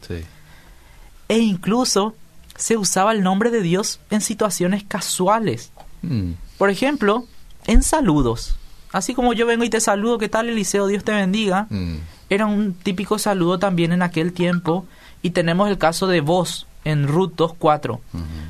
E 1.30 1.40
incluso 1.40 2.16
se 2.56 2.78
usaba 2.78 3.12
el 3.12 3.24
nombre 3.24 3.52
de 3.52 3.62
Dios 3.62 4.00
en 4.10 4.22
situaciones 4.22 4.84
casuales. 4.84 5.72
Mm. 6.02 6.32
Por 6.58 6.70
ejemplo, 6.70 7.26
en 7.66 7.84
saludos. 7.84 8.56
Así 8.92 9.14
como 9.14 9.34
yo 9.34 9.46
vengo 9.46 9.64
y 9.64 9.70
te 9.70 9.82
saludo, 9.82 10.18
¿qué 10.18 10.30
tal 10.30 10.50
Eliseo? 10.50 10.88
Dios 10.88 11.04
te 11.04 11.12
bendiga. 11.12 11.68
Mm. 11.70 11.98
era 12.30 12.46
un 12.46 12.74
típico 12.74 13.20
saludo 13.20 13.60
también 13.60 13.92
en 13.92 14.02
aquel 14.02 14.34
tiempo. 14.34 14.86
Y 15.22 15.32
tenemos 15.32 15.70
el 15.70 15.78
caso 15.78 16.08
de 16.08 16.22
vos 16.22 16.68
en 16.84 17.08
Ruth 17.08 17.34
2.4, 17.36 18.00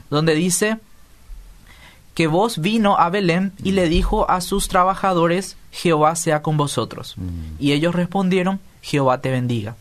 donde 0.09 0.35
dice 0.35 0.77
que 2.17 2.25
vos 2.25 2.57
vino 2.57 2.97
a 2.97 3.11
Belén 3.11 3.53
y 3.63 3.73
le 3.73 3.87
dijo 3.87 4.27
a 4.27 4.41
sus 4.41 4.69
trabajadores, 4.69 5.55
Jehová 5.69 6.15
sea 6.15 6.41
con 6.41 6.57
vosotros. 6.57 7.15
Y 7.59 7.73
ellos 7.73 7.93
respondieron, 7.93 8.59
Jehová 8.81 9.21
te 9.21 9.29
bendiga. 9.29 9.75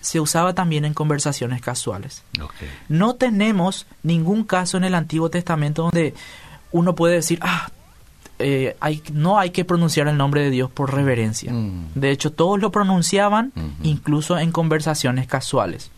Se 0.00 0.20
usaba 0.20 0.54
también 0.54 0.84
en 0.84 0.94
conversaciones 0.94 1.60
casuales. 1.60 2.22
No 2.88 3.16
tenemos 3.16 3.88
ningún 4.04 4.44
caso 4.44 4.76
en 4.76 4.84
el 4.84 4.94
Antiguo 4.94 5.30
Testamento 5.30 5.82
donde 5.82 6.14
uno 6.70 6.94
puede 6.94 7.16
decir, 7.16 7.40
ah, 7.42 7.68
eh, 8.38 8.76
hay, 8.78 9.02
no 9.12 9.40
hay 9.40 9.50
que 9.50 9.64
pronunciar 9.64 10.06
el 10.06 10.16
nombre 10.16 10.42
de 10.42 10.50
Dios 10.50 10.70
por 10.70 10.94
reverencia. 10.94 11.52
Mm. 11.52 11.88
De 11.96 12.12
hecho, 12.12 12.30
todos 12.30 12.60
lo 12.60 12.70
pronunciaban, 12.70 13.52
incluso 13.82 14.38
en 14.38 14.52
conversaciones 14.52 15.26
casuales. 15.26 15.90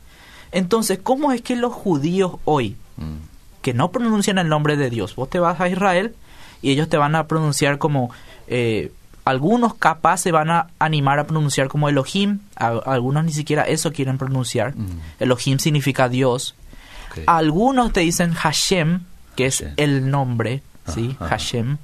Entonces, 0.52 1.00
¿cómo 1.02 1.33
es 1.33 1.42
que 1.42 1.54
los 1.54 1.75
judíos 1.75 2.37
hoy, 2.47 2.76
mm. 2.97 3.35
Que 3.66 3.75
no 3.75 3.90
pronuncian 3.90 4.38
el 4.38 4.49
nombre 4.49 4.76
de 4.76 4.90
Dios, 4.90 5.16
vos 5.16 5.28
te 5.28 5.40
vas 5.40 5.61
a 5.61 5.68
Israel 5.68 6.14
y 6.62 6.70
ellos 6.70 6.88
te 6.88 6.99
van 6.99 7.16
a 7.16 7.26
pronunciar 7.26 7.78
como, 7.78 8.12
eh, 8.46 8.92
algunos 9.25 9.75
capaz 9.75 10.18
se 10.18 10.30
van 10.30 10.52
a 10.52 10.68
animar 10.78 11.18
a 11.18 11.26
pronunciar 11.26 11.66
como 11.66 11.88
Elohim, 11.88 12.38
algunos 12.54 13.25
ni 13.25 13.32
siquiera 13.32 13.64
eso 13.64 13.90
quieren 13.92 14.18
pronunciar. 14.18 14.76
Mm. 14.76 15.00
Elohim 15.18 15.58
significa 15.58 16.08
Dios. 16.08 16.54
Algunos 17.26 17.92
te 17.92 18.02
dicen 18.02 18.35
Hashem, 18.35 19.00
que 19.35 19.46
es 19.46 19.64
el 19.76 20.12
nombre, 20.12 20.62
¿sí? 20.87 21.16
Hashem. 21.18 21.78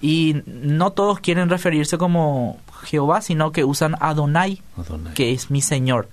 Y 0.00 0.36
no 0.46 0.92
todos 0.92 1.20
quieren 1.20 1.50
referirse 1.50 1.98
como 1.98 2.58
Jehová, 2.84 3.20
sino 3.20 3.52
que 3.52 3.64
usan 3.64 3.96
Adonai, 4.00 4.62
que 5.14 5.32
es 5.32 5.50
mi 5.50 5.60
Señor. 5.60 6.08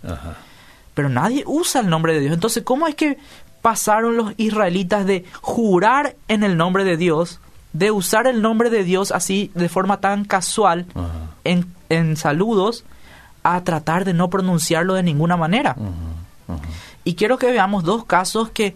Pero 0.94 1.08
nadie 1.08 1.46
usa 1.48 1.80
el 1.80 1.90
nombre 1.90 2.12
de 2.14 2.20
Dios. 2.20 2.34
Entonces, 2.34 2.64
¿cómo 2.64 2.86
es 2.86 2.96
que 2.96 3.18
pasaron 3.62 4.18
los 4.18 4.34
israelitas 4.38 5.06
de 5.06 5.26
jurar 5.42 6.16
en 6.28 6.44
el 6.44 6.58
nombre 6.58 6.84
de 6.84 6.98
Dios, 6.98 7.40
de 7.74 7.92
usar 7.92 8.28
el 8.28 8.42
nombre 8.42 8.70
de 8.70 8.84
Dios 8.84 9.12
así 9.12 9.52
de 9.56 9.70
forma 9.70 10.00
tan 10.00 10.26
casual 10.26 10.86
en, 11.44 11.66
en, 11.90 12.18
saludos, 12.18 12.84
a 13.44 13.64
tratar 13.64 14.06
de 14.06 14.14
no 14.14 14.30
pronunciarlo 14.30 14.94
de 14.94 15.04
ninguna 15.04 15.38
manera? 15.38 15.76
Y 17.04 17.16
quiero 17.16 17.38
que 17.38 17.52
veamos 17.52 17.84
dos 17.84 18.06
casos 18.06 18.50
que 18.50 18.76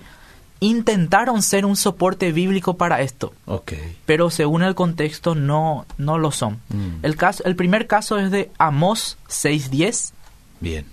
intentaron 0.59 1.41
ser 1.41 1.65
un 1.65 1.75
soporte 1.75 2.31
bíblico 2.31 2.77
para 2.77 3.01
esto. 3.01 3.33
Okay. 3.45 3.97
Pero 4.05 4.29
según 4.29 4.63
el 4.63 4.75
contexto 4.75 5.35
no, 5.35 5.85
no 5.97 6.17
lo 6.17 6.31
son. 6.31 6.61
Mm. 6.69 7.03
El, 7.03 7.15
caso, 7.17 7.43
el 7.43 7.55
primer 7.55 7.85
caso 7.87 8.17
es 8.17 8.31
de 8.31 8.49
Amós 8.57 9.17
6.10. 9.27 10.13
Bien. 10.61 10.85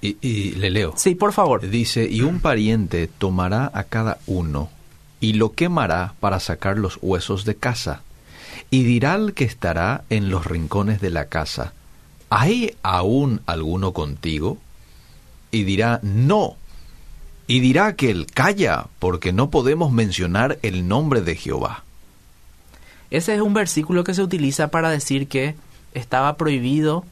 Y, 0.00 0.16
y, 0.20 0.52
le 0.52 0.70
leo. 0.70 0.92
Sí, 0.96 1.14
por 1.14 1.32
favor. 1.32 1.68
Dice, 1.68 2.08
y 2.08 2.20
un 2.20 2.40
pariente 2.40 3.08
tomará 3.08 3.70
a 3.72 3.84
cada 3.84 4.18
uno 4.26 4.70
y 5.20 5.32
lo 5.32 5.52
quemará 5.52 6.14
para 6.20 6.40
sacar 6.40 6.78
los 6.78 6.98
huesos 7.00 7.44
de 7.44 7.56
casa. 7.56 8.02
Y 8.70 8.84
dirá 8.84 9.14
al 9.14 9.32
que 9.34 9.44
estará 9.44 10.04
en 10.10 10.28
los 10.28 10.46
rincones 10.46 11.00
de 11.00 11.10
la 11.10 11.26
casa, 11.26 11.72
¿hay 12.30 12.74
aún 12.82 13.40
alguno 13.46 13.92
contigo? 13.92 14.58
Y 15.50 15.64
dirá, 15.64 16.00
no, 16.02 16.56
y 17.46 17.60
dirá 17.60 17.94
que 17.94 18.10
él 18.10 18.26
calla, 18.32 18.86
porque 18.98 19.32
no 19.32 19.50
podemos 19.50 19.92
mencionar 19.92 20.58
el 20.62 20.88
nombre 20.88 21.20
de 21.20 21.36
Jehová. 21.36 21.84
Ese 23.10 23.34
es 23.34 23.40
un 23.40 23.54
versículo 23.54 24.02
que 24.02 24.14
se 24.14 24.22
utiliza 24.22 24.68
para 24.68 24.90
decir 24.90 25.28
que 25.28 25.54
estaba 25.94 26.36
prohibido 26.36 27.04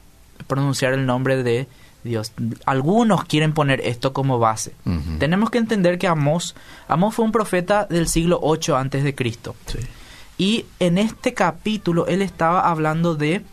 pronunciar 0.47 0.93
el 0.93 1.05
nombre 1.05 1.41
de 1.41 1.67
Dios. 2.05 2.31
Algunos 2.65 3.25
quieren 3.25 3.53
poner 3.53 3.81
esto 3.81 4.13
como 4.13 4.39
base. 4.39 4.73
Tenemos 5.19 5.49
que 5.49 5.57
entender 5.57 5.97
que 5.97 6.07
Amós, 6.07 6.55
Amós 6.87 7.15
fue 7.15 7.25
un 7.25 7.31
profeta 7.31 7.85
del 7.85 8.07
siglo 8.07 8.39
8 8.41 8.77
antes 8.77 9.03
de 9.03 9.15
Cristo. 9.15 9.55
Y 10.37 10.65
en 10.79 10.97
este 10.97 11.33
capítulo 11.33 12.07
él 12.07 12.21
estaba 12.21 12.69
hablando 12.69 13.15
de 13.15 13.43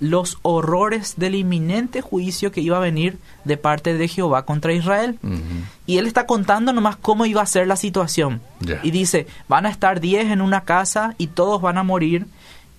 los 0.00 0.38
horrores 0.42 1.14
del 1.18 1.34
inminente 1.34 2.00
juicio 2.00 2.50
que 2.50 2.62
iba 2.62 2.78
a 2.78 2.80
venir 2.80 3.18
de 3.44 3.58
parte 3.58 3.94
de 3.94 4.08
Jehová 4.08 4.44
contra 4.44 4.72
Israel. 4.72 5.18
Y 5.86 5.98
él 5.98 6.06
está 6.06 6.26
contando 6.26 6.72
nomás 6.72 6.96
cómo 6.96 7.26
iba 7.26 7.42
a 7.42 7.46
ser 7.46 7.68
la 7.68 7.76
situación. 7.76 8.40
Y 8.82 8.90
dice, 8.90 9.26
van 9.46 9.66
a 9.66 9.70
estar 9.70 10.00
diez 10.00 10.30
en 10.30 10.40
una 10.40 10.62
casa 10.62 11.14
y 11.16 11.28
todos 11.28 11.62
van 11.62 11.78
a 11.78 11.84
morir. 11.84 12.26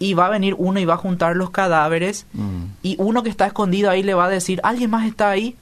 Y 0.02 0.16
va 0.16 0.26
a 0.26 0.30
venir 0.30 0.56
uno 0.58 0.80
y 0.80 0.86
va 0.86 0.96
a 0.96 0.98
juntar 0.98 1.36
los 1.36 1.52
cadáveres. 1.52 2.26
Mm. 2.34 2.64
Y 2.82 2.96
uno 2.98 3.22
que 3.22 3.30
está 3.30 3.46
escondido 3.46 3.90
ahí 3.90 4.02
le 4.02 4.16
va 4.16 4.26
a 4.26 4.30
decir, 4.30 4.60
¿alguien 4.64 4.90
más 4.90 5.08
está 5.08 5.30
ahí? 5.30 5.56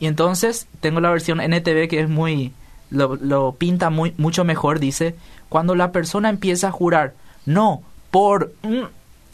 Y 0.00 0.06
entonces 0.06 0.66
tengo 0.80 1.00
la 1.00 1.10
versión 1.10 1.40
NTV 1.40 1.88
que 1.88 2.00
es 2.00 2.08
muy... 2.08 2.52
Lo, 2.90 3.54
pinta 3.54 3.88
muy, 3.88 4.14
mucho 4.18 4.44
mejor. 4.44 4.78
Dice, 4.78 5.16
cuando 5.48 5.74
la 5.74 5.92
persona 5.92 6.28
empieza 6.28 6.68
a 6.68 6.72
jurar, 6.72 7.14
no, 7.46 7.82
por 8.10 8.52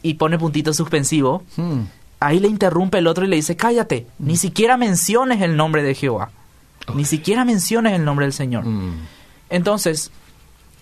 y 0.01 0.13
pone 0.15 0.37
puntito 0.37 0.73
suspensivo, 0.73 1.43
hmm. 1.57 1.81
ahí 2.19 2.39
le 2.39 2.47
interrumpe 2.47 2.99
el 2.99 3.07
otro 3.07 3.25
y 3.25 3.27
le 3.27 3.35
dice, 3.35 3.55
cállate, 3.55 4.07
ni 4.17 4.33
hmm. 4.33 4.37
siquiera 4.37 4.77
menciones 4.77 5.41
el 5.41 5.57
nombre 5.57 5.83
de 5.83 5.95
Jehová, 5.95 6.31
ni 6.95 7.05
siquiera 7.05 7.45
menciones 7.45 7.93
el 7.93 8.05
nombre 8.05 8.25
del 8.25 8.33
Señor. 8.33 8.65
Hmm. 8.65 8.95
Entonces, 9.49 10.11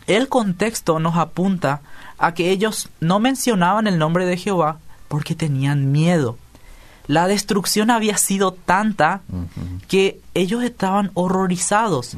el 0.06 0.30
contexto 0.30 1.00
nos 1.00 1.18
apunta 1.18 1.82
a 2.18 2.34
que 2.34 2.52
ellos 2.52 2.90
no 3.00 3.20
mencionaban 3.20 3.88
el 3.88 3.98
nombre 3.98 4.26
de 4.26 4.38
Jehová 4.38 4.80
porque 5.08 5.36
tenían 5.36 5.92
miedo. 5.92 6.38
La 7.08 7.28
destrucción 7.28 7.90
había 7.90 8.18
sido 8.18 8.52
tanta 8.52 9.22
que 9.88 10.20
ellos 10.34 10.64
estaban 10.64 11.12
horrorizados, 11.14 12.18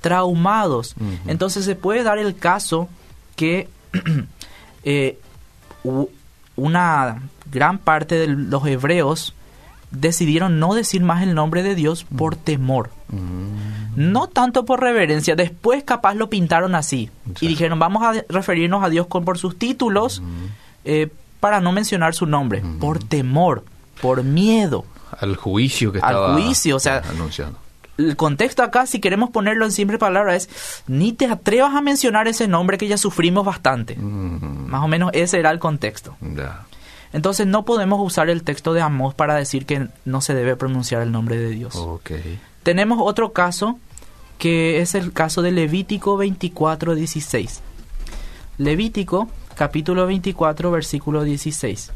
traumados. 0.00 0.96
Entonces 1.26 1.64
se 1.64 1.76
puede 1.76 2.02
dar 2.02 2.18
el 2.18 2.36
caso 2.36 2.88
que 3.36 3.68
eh, 4.84 5.20
una 6.56 7.22
gran 7.50 7.78
parte 7.78 8.16
de 8.16 8.26
los 8.26 8.66
hebreos 8.66 9.34
decidieron 9.94 10.58
no 10.58 10.74
decir 10.74 11.02
más 11.02 11.22
el 11.22 11.34
nombre 11.34 11.62
de 11.62 11.74
Dios 11.74 12.04
por 12.16 12.36
mm. 12.36 12.40
temor. 12.40 12.90
Mm. 13.08 14.10
No 14.10 14.28
tanto 14.28 14.64
por 14.64 14.80
reverencia, 14.80 15.36
después 15.36 15.84
capaz 15.84 16.14
lo 16.14 16.28
pintaron 16.28 16.74
así 16.74 17.10
y 17.40 17.46
dijeron 17.46 17.78
vamos 17.78 18.02
a 18.02 18.24
referirnos 18.28 18.82
a 18.82 18.88
Dios 18.88 19.06
con, 19.06 19.24
por 19.24 19.38
sus 19.38 19.58
títulos 19.58 20.20
mm. 20.20 20.44
eh, 20.84 21.08
para 21.40 21.60
no 21.60 21.72
mencionar 21.72 22.14
su 22.14 22.26
nombre, 22.26 22.62
por 22.80 22.98
temor, 22.98 23.64
por 24.00 24.24
miedo. 24.24 24.84
Al 25.20 25.36
juicio 25.36 25.92
que 25.92 25.98
estaba 25.98 26.34
Al 26.34 26.42
juicio, 26.42 26.76
o 26.76 26.80
sea, 26.80 27.02
anunciando 27.08 27.58
el 27.98 28.16
contexto 28.16 28.62
acá, 28.62 28.86
si 28.86 29.00
queremos 29.00 29.30
ponerlo 29.30 29.64
en 29.64 29.72
simple 29.72 29.98
palabras, 29.98 30.48
es 30.48 30.82
ni 30.86 31.12
te 31.12 31.26
atrevas 31.26 31.74
a 31.74 31.80
mencionar 31.80 32.28
ese 32.28 32.48
nombre 32.48 32.78
que 32.78 32.88
ya 32.88 32.98
sufrimos 32.98 33.44
bastante. 33.44 33.96
Más 33.96 34.82
o 34.82 34.88
menos 34.88 35.10
ese 35.12 35.38
era 35.38 35.50
el 35.50 35.58
contexto. 35.58 36.16
Entonces 37.14 37.46
no 37.46 37.64
podemos 37.64 38.00
usar 38.04 38.28
el 38.28 38.42
texto 38.42 38.74
de 38.74 38.80
Amós 38.80 39.14
para 39.14 39.36
decir 39.36 39.66
que 39.66 39.86
no 40.04 40.20
se 40.20 40.34
debe 40.34 40.56
pronunciar 40.56 41.00
el 41.00 41.12
nombre 41.12 41.36
de 41.36 41.50
Dios. 41.50 41.80
Tenemos 42.64 42.98
otro 43.00 43.32
caso 43.32 43.78
que 44.36 44.80
es 44.80 44.96
el 44.96 45.12
caso 45.12 45.40
de 45.40 45.52
Levítico 45.52 46.16
24, 46.16 46.96
16. 46.96 47.60
Levítico 48.58 49.28
capítulo 49.54 50.08
24, 50.08 50.72
versículo 50.72 51.22
16. 51.22 51.92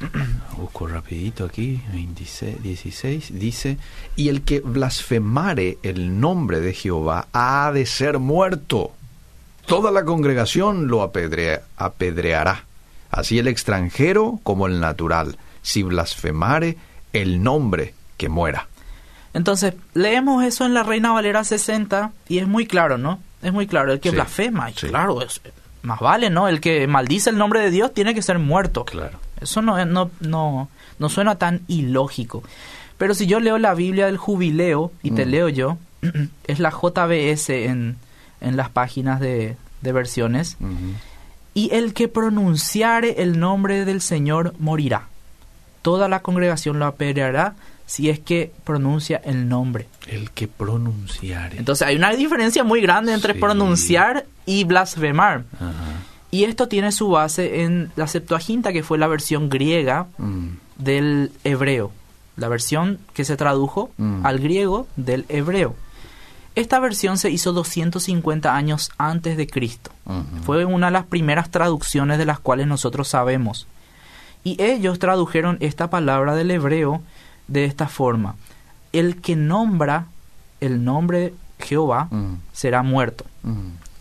Busco 0.58 0.88
rapidito 0.88 1.46
aquí, 1.46 1.80
26, 1.94 2.62
16, 2.62 3.38
dice, 3.38 3.78
y 4.14 4.28
el 4.28 4.42
que 4.42 4.60
blasfemare 4.60 5.78
el 5.82 6.20
nombre 6.20 6.60
de 6.60 6.74
Jehová 6.74 7.28
ha 7.32 7.72
de 7.72 7.86
ser 7.86 8.18
muerto. 8.18 8.92
Toda 9.64 9.90
la 9.90 10.04
congregación 10.04 10.88
lo 10.88 11.02
apedreará, 11.02 12.66
así 13.12 13.38
el 13.38 13.46
extranjero 13.46 14.40
como 14.42 14.66
el 14.66 14.80
natural, 14.80 15.38
si 15.62 15.84
blasfemare 15.84 16.76
el 17.12 17.42
nombre 17.42 17.94
que 18.16 18.28
muera. 18.28 18.66
Entonces, 19.34 19.74
leemos 19.94 20.44
eso 20.44 20.66
en 20.66 20.74
la 20.74 20.82
Reina 20.82 21.12
Valera 21.12 21.44
60 21.44 22.10
y 22.28 22.38
es 22.38 22.48
muy 22.48 22.66
claro, 22.66 22.98
¿no? 22.98 23.20
Es 23.42 23.52
muy 23.52 23.66
claro, 23.66 23.92
el 23.92 24.00
que 24.00 24.10
blasfema, 24.10 24.70
claro, 24.72 25.22
es, 25.22 25.40
más 25.82 26.00
vale, 26.00 26.30
¿no? 26.30 26.48
El 26.48 26.60
que 26.60 26.86
maldice 26.86 27.30
el 27.30 27.38
nombre 27.38 27.60
de 27.60 27.70
Dios 27.70 27.94
tiene 27.94 28.14
que 28.14 28.22
ser 28.22 28.38
muerto. 28.38 28.84
Claro. 28.84 29.18
Eso 29.40 29.62
no, 29.62 29.84
no, 29.84 30.10
no, 30.20 30.68
no 30.98 31.08
suena 31.08 31.36
tan 31.36 31.62
ilógico. 31.66 32.42
Pero 32.98 33.14
si 33.14 33.26
yo 33.26 33.40
leo 33.40 33.58
la 33.58 33.74
Biblia 33.74 34.06
del 34.06 34.16
jubileo, 34.16 34.92
y 35.02 35.10
te 35.10 35.26
mm. 35.26 35.28
leo 35.28 35.48
yo, 35.48 35.78
es 36.46 36.60
la 36.60 36.70
JBS 36.70 37.50
en, 37.50 37.96
en 38.40 38.56
las 38.56 38.70
páginas 38.70 39.18
de, 39.18 39.56
de 39.80 39.92
versiones, 39.92 40.56
y 41.54 41.70
el 41.74 41.94
que 41.94 42.08
pronunciare 42.08 43.22
el 43.22 43.38
nombre 43.38 43.84
del 43.84 44.00
Señor 44.00 44.54
morirá. 44.58 45.08
Toda 45.82 46.08
la 46.08 46.20
congregación 46.22 46.78
lo 46.78 46.86
apedreará 46.86 47.54
si 47.86 48.08
es 48.08 48.20
que 48.20 48.52
pronuncia 48.64 49.20
el 49.24 49.48
nombre. 49.48 49.86
El 50.06 50.30
que 50.30 50.48
pronunciare. 50.48 51.58
Entonces 51.58 51.86
hay 51.86 51.96
una 51.96 52.10
diferencia 52.12 52.64
muy 52.64 52.80
grande 52.80 53.12
entre 53.12 53.34
pronunciar 53.34 54.24
y 54.46 54.64
blasfemar. 54.64 55.44
Y 56.30 56.44
esto 56.44 56.68
tiene 56.68 56.92
su 56.92 57.10
base 57.10 57.62
en 57.62 57.90
la 57.96 58.06
Septuaginta, 58.06 58.72
que 58.72 58.82
fue 58.82 58.96
la 58.96 59.08
versión 59.08 59.50
griega 59.50 60.06
mm. 60.16 60.46
del 60.78 61.32
hebreo, 61.44 61.92
la 62.36 62.48
versión 62.48 62.98
que 63.12 63.26
se 63.26 63.36
tradujo 63.36 63.90
Mm. 63.98 64.24
al 64.24 64.38
griego 64.38 64.86
del 64.96 65.26
hebreo. 65.28 65.74
Esta 66.54 66.78
versión 66.80 67.18
se 67.18 67.30
hizo 67.30 67.52
250 67.52 68.54
años 68.54 68.90
antes 68.98 69.36
de 69.36 69.46
Cristo. 69.46 69.90
Fue 70.44 70.64
una 70.64 70.86
de 70.86 70.92
las 70.92 71.06
primeras 71.06 71.50
traducciones 71.50 72.18
de 72.18 72.26
las 72.26 72.38
cuales 72.38 72.66
nosotros 72.66 73.08
sabemos. 73.08 73.66
Y 74.44 74.60
ellos 74.60 74.98
tradujeron 74.98 75.56
esta 75.60 75.88
palabra 75.88 76.34
del 76.34 76.50
hebreo 76.50 77.00
de 77.48 77.64
esta 77.64 77.88
forma. 77.88 78.36
El 78.92 79.20
que 79.20 79.36
nombra 79.36 80.06
el 80.60 80.84
nombre 80.84 81.34
Jehová 81.58 82.08
será 82.52 82.82
muerto. 82.82 83.24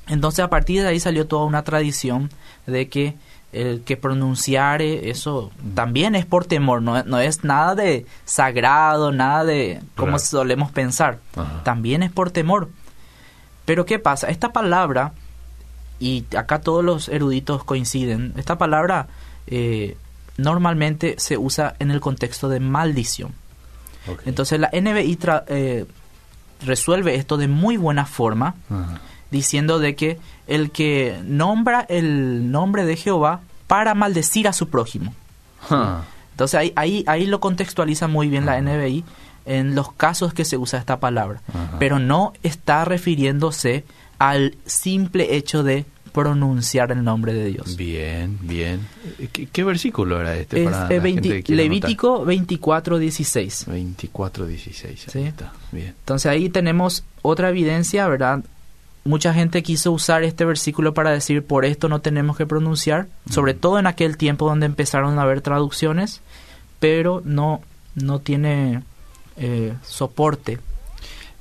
Entonces 0.07 0.43
a 0.43 0.49
partir 0.49 0.81
de 0.81 0.89
ahí 0.89 0.99
salió 0.99 1.27
toda 1.27 1.45
una 1.45 1.63
tradición 1.63 2.29
de 2.67 2.89
que 2.89 3.15
el 3.53 3.83
que 3.83 3.97
pronunciare 3.97 5.09
eso 5.09 5.51
también 5.75 6.15
es 6.15 6.25
por 6.25 6.45
temor, 6.45 6.81
no, 6.81 7.03
no 7.03 7.19
es 7.19 7.43
nada 7.43 7.75
de 7.75 8.05
sagrado, 8.25 9.11
nada 9.11 9.43
de 9.43 9.81
como 9.95 10.11
Claro. 10.13 10.19
solemos 10.25 10.71
pensar, 10.71 11.19
Ajá. 11.35 11.61
también 11.63 12.01
es 12.03 12.11
por 12.11 12.31
temor. 12.31 12.69
Pero 13.65 13.85
¿qué 13.85 13.99
pasa? 13.99 14.27
Esta 14.29 14.51
palabra, 14.53 15.13
y 15.99 16.25
acá 16.37 16.61
todos 16.61 16.83
los 16.83 17.09
eruditos 17.09 17.63
coinciden, 17.63 18.33
esta 18.37 18.57
palabra 18.57 19.07
eh, 19.47 19.97
normalmente 20.37 21.15
se 21.17 21.37
usa 21.37 21.75
en 21.79 21.91
el 21.91 21.99
contexto 21.99 22.49
de 22.49 22.59
maldición. 22.59 23.33
Entonces 24.25 24.59
la 24.59 24.69
NBI 24.73 25.15
tra- 25.19 25.43
eh, 25.47 25.85
resuelve 26.65 27.15
esto 27.15 27.37
de 27.37 27.47
muy 27.47 27.77
buena 27.77 28.05
forma, 28.05 28.55
Ajá. 28.69 28.99
Diciendo 29.31 29.79
de 29.79 29.95
que 29.95 30.17
el 30.47 30.71
que 30.71 31.17
nombra 31.25 31.81
el 31.89 32.51
nombre 32.51 32.85
de 32.85 32.95
Jehová 32.97 33.41
para 33.67 33.95
maldecir 33.95 34.47
a 34.47 34.53
su 34.53 34.67
prójimo. 34.69 35.13
Entonces 36.31 36.59
ahí, 36.59 36.73
ahí, 36.75 37.03
ahí 37.07 37.25
lo 37.25 37.39
contextualiza 37.39 38.07
muy 38.07 38.27
bien 38.27 38.45
la 38.45 38.59
NBI 38.61 39.03
en 39.45 39.75
los 39.75 39.91
casos 39.93 40.33
que 40.33 40.45
se 40.45 40.57
usa 40.57 40.79
esta 40.79 40.99
palabra, 40.99 41.41
pero 41.79 41.99
no 41.99 42.33
está 42.43 42.85
refiriéndose 42.85 43.85
al 44.19 44.55
simple 44.65 45.35
hecho 45.35 45.63
de 45.63 45.85
pronunciar 46.11 46.91
el 46.91 47.03
nombre 47.03 47.33
de 47.33 47.45
Dios. 47.45 47.77
Bien, 47.77 48.37
bien. 48.41 48.81
¿Qué, 49.31 49.45
qué 49.47 49.63
versículo 49.63 50.19
era 50.19 50.35
este? 50.35 50.63
Para 50.65 50.87
eh, 50.89 50.97
la 50.97 51.01
20 51.01 51.21
gente 51.21 51.29
que 51.37 51.43
quiera 51.43 51.63
Levítico 51.63 52.25
24, 52.25 52.99
16. 52.99 53.61
anotar? 53.63 53.73
24, 53.75 54.45
16. 54.47 54.85
Ahí 55.07 55.11
Sí. 55.23 55.27
está. 55.27 55.53
Bien. 55.71 55.87
Entonces 55.97 56.29
ahí 56.29 56.49
tenemos 56.49 57.03
otra 57.21 57.49
evidencia, 57.49 58.07
¿verdad? 58.09 58.43
Mucha 59.03 59.33
gente 59.33 59.63
quiso 59.63 59.91
usar 59.91 60.23
este 60.23 60.45
versículo 60.45 60.93
para 60.93 61.09
decir 61.11 61.43
por 61.43 61.65
esto 61.65 61.89
no 61.89 62.01
tenemos 62.01 62.37
que 62.37 62.45
pronunciar, 62.45 63.07
sobre 63.29 63.53
todo 63.55 63.79
en 63.79 63.87
aquel 63.87 64.15
tiempo 64.17 64.47
donde 64.47 64.67
empezaron 64.67 65.17
a 65.17 65.23
haber 65.23 65.41
traducciones, 65.41 66.21
pero 66.79 67.21
no, 67.25 67.61
no 67.95 68.19
tiene 68.19 68.83
eh, 69.37 69.73
soporte, 69.83 70.59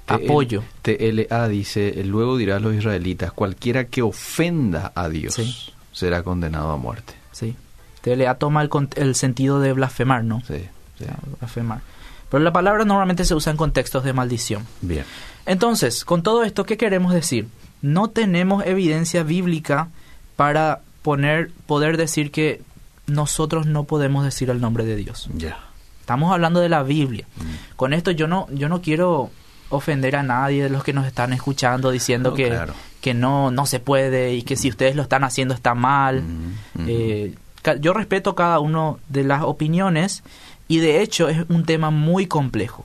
TL 0.06 0.12
apoyo. 0.24 0.62
TLA 0.82 1.48
dice, 1.48 2.02
luego 2.04 2.36
dirá 2.38 2.56
a 2.56 2.60
los 2.60 2.74
israelitas, 2.74 3.30
cualquiera 3.32 3.84
que 3.84 4.00
ofenda 4.02 4.90
a 4.94 5.08
Dios 5.10 5.34
Sí. 5.34 5.54
será 5.92 6.22
condenado 6.22 6.70
a 6.70 6.76
muerte. 6.78 7.12
¿sí? 7.32 7.56
TLA 8.00 8.36
toma 8.36 8.62
el, 8.62 8.70
el 8.96 9.14
sentido 9.14 9.60
de 9.60 9.74
blasfemar, 9.74 10.24
¿no? 10.24 10.40
Sí, 10.46 10.64
sí. 10.98 11.04
Ah, 11.08 11.18
Blasfemar. 11.38 11.80
Pero 12.30 12.42
la 12.44 12.52
palabra 12.52 12.84
normalmente 12.84 13.24
se 13.24 13.34
usa 13.34 13.50
en 13.50 13.56
contextos 13.56 14.04
de 14.04 14.12
maldición. 14.12 14.66
Bien. 14.80 15.04
Entonces, 15.46 16.04
con 16.04 16.22
todo 16.22 16.44
esto, 16.44 16.64
¿qué 16.64 16.76
queremos 16.76 17.12
decir? 17.12 17.48
No 17.82 18.08
tenemos 18.08 18.64
evidencia 18.64 19.22
bíblica 19.22 19.88
para 20.36 20.80
poner, 21.02 21.50
poder 21.66 21.96
decir 21.96 22.30
que 22.30 22.62
nosotros 23.06 23.66
no 23.66 23.84
podemos 23.84 24.24
decir 24.24 24.50
el 24.50 24.60
nombre 24.60 24.84
de 24.84 24.96
Dios. 24.96 25.28
Ya. 25.34 25.58
Estamos 26.00 26.32
hablando 26.32 26.60
de 26.60 26.68
la 26.68 26.82
Biblia. 26.82 27.26
Mm. 27.36 27.76
Con 27.76 27.92
esto 27.92 28.10
yo 28.10 28.26
no, 28.26 28.46
yo 28.52 28.68
no 28.68 28.80
quiero 28.80 29.30
ofender 29.70 30.16
a 30.16 30.22
nadie 30.22 30.64
de 30.64 30.70
los 30.70 30.84
que 30.84 30.92
nos 30.92 31.06
están 31.06 31.32
escuchando 31.32 31.90
diciendo 31.90 32.30
No, 32.30 32.36
que, 32.36 32.48
claro. 32.48 32.74
que 33.00 33.14
no, 33.14 33.50
no 33.50 33.66
se 33.66 33.80
puede 33.80 34.34
y 34.34 34.42
que 34.42 34.56
si 34.56 34.68
ustedes 34.68 34.96
lo 34.96 35.02
están 35.02 35.24
haciendo 35.24 35.54
está 35.54 35.74
mal. 35.74 36.22
Mm, 36.22 36.82
mm. 36.82 36.86
Eh, 36.88 37.34
yo 37.80 37.92
respeto 37.92 38.34
cada 38.34 38.58
uno 38.58 38.98
de 39.08 39.24
las 39.24 39.42
opiniones 39.42 40.22
y 40.70 40.78
de 40.78 41.02
hecho 41.02 41.28
es 41.28 41.44
un 41.48 41.64
tema 41.64 41.90
muy 41.90 42.26
complejo. 42.26 42.84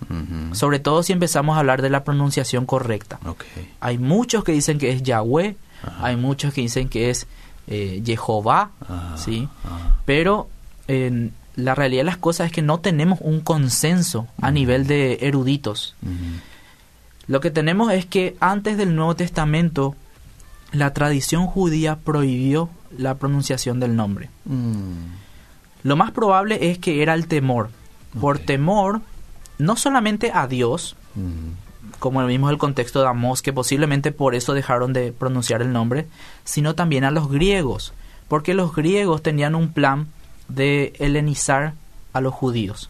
Sobre 0.54 0.80
todo 0.80 1.04
si 1.04 1.14
empezamos 1.14 1.56
a 1.56 1.60
hablar 1.60 1.84
de 1.84 1.92
la 1.92 2.04
pronunciación 2.04 2.66
correcta. 2.66 3.20
Hay 3.80 4.00
muchos 4.00 4.44
que 4.44 4.54
dicen 4.54 4.80
que 4.80 4.90
es 4.90 5.04
Yahweh, 5.04 5.56
hay 6.02 6.16
muchos 6.16 6.52
que 6.52 6.62
dicen 6.62 6.90
que 6.90 7.12
es 7.12 7.28
eh, 7.68 8.02
Jehová, 8.04 8.72
Ah, 8.90 9.16
¿sí? 9.18 9.48
Pero 10.04 10.50
en 10.88 11.34
la 11.56 11.76
realidad 11.76 12.00
de 12.00 12.06
las 12.06 12.18
cosas 12.18 12.48
es 12.48 12.52
que 12.52 12.64
no 12.64 12.80
tenemos 12.80 13.20
un 13.22 13.40
consenso 13.42 14.26
a 14.42 14.50
nivel 14.50 14.88
de 14.88 15.20
eruditos. 15.22 15.96
Lo 17.28 17.40
que 17.40 17.52
tenemos 17.52 17.94
es 17.94 18.08
que 18.08 18.36
antes 18.40 18.78
del 18.78 18.96
Nuevo 18.96 19.16
Testamento 19.16 19.96
la 20.72 20.92
tradición 20.92 21.46
judía 21.46 21.98
prohibió 21.98 22.68
la 22.98 23.14
pronunciación 23.14 23.80
del 23.80 23.96
nombre. 23.96 24.32
Mm. 24.46 25.25
Lo 25.86 25.96
más 25.96 26.10
probable 26.12 26.72
es 26.72 26.80
que 26.80 27.02
era 27.04 27.14
el 27.14 27.28
temor. 27.28 27.70
Por 28.20 28.40
temor, 28.40 29.02
no 29.60 29.76
solamente 29.78 30.32
a 30.34 30.48
Dios, 30.48 30.96
Mm. 31.16 31.54
como 32.00 32.26
vimos 32.26 32.52
el 32.52 32.58
contexto 32.58 33.00
de 33.02 33.08
Amós, 33.08 33.42
que 33.42 33.54
posiblemente 33.54 34.12
por 34.12 34.36
eso 34.36 34.54
dejaron 34.54 34.92
de 34.92 35.14
pronunciar 35.14 35.62
el 35.62 35.72
nombre, 35.72 36.08
sino 36.44 36.76
también 36.76 37.04
a 37.06 37.12
los 37.12 37.30
griegos, 37.32 37.94
porque 38.28 38.54
los 38.54 38.76
griegos 38.76 39.22
tenían 39.24 39.56
un 39.56 39.70
plan 39.72 40.08
de 40.50 40.94
helenizar 41.00 41.74
a 42.14 42.20
los 42.20 42.34
judíos. 42.34 42.90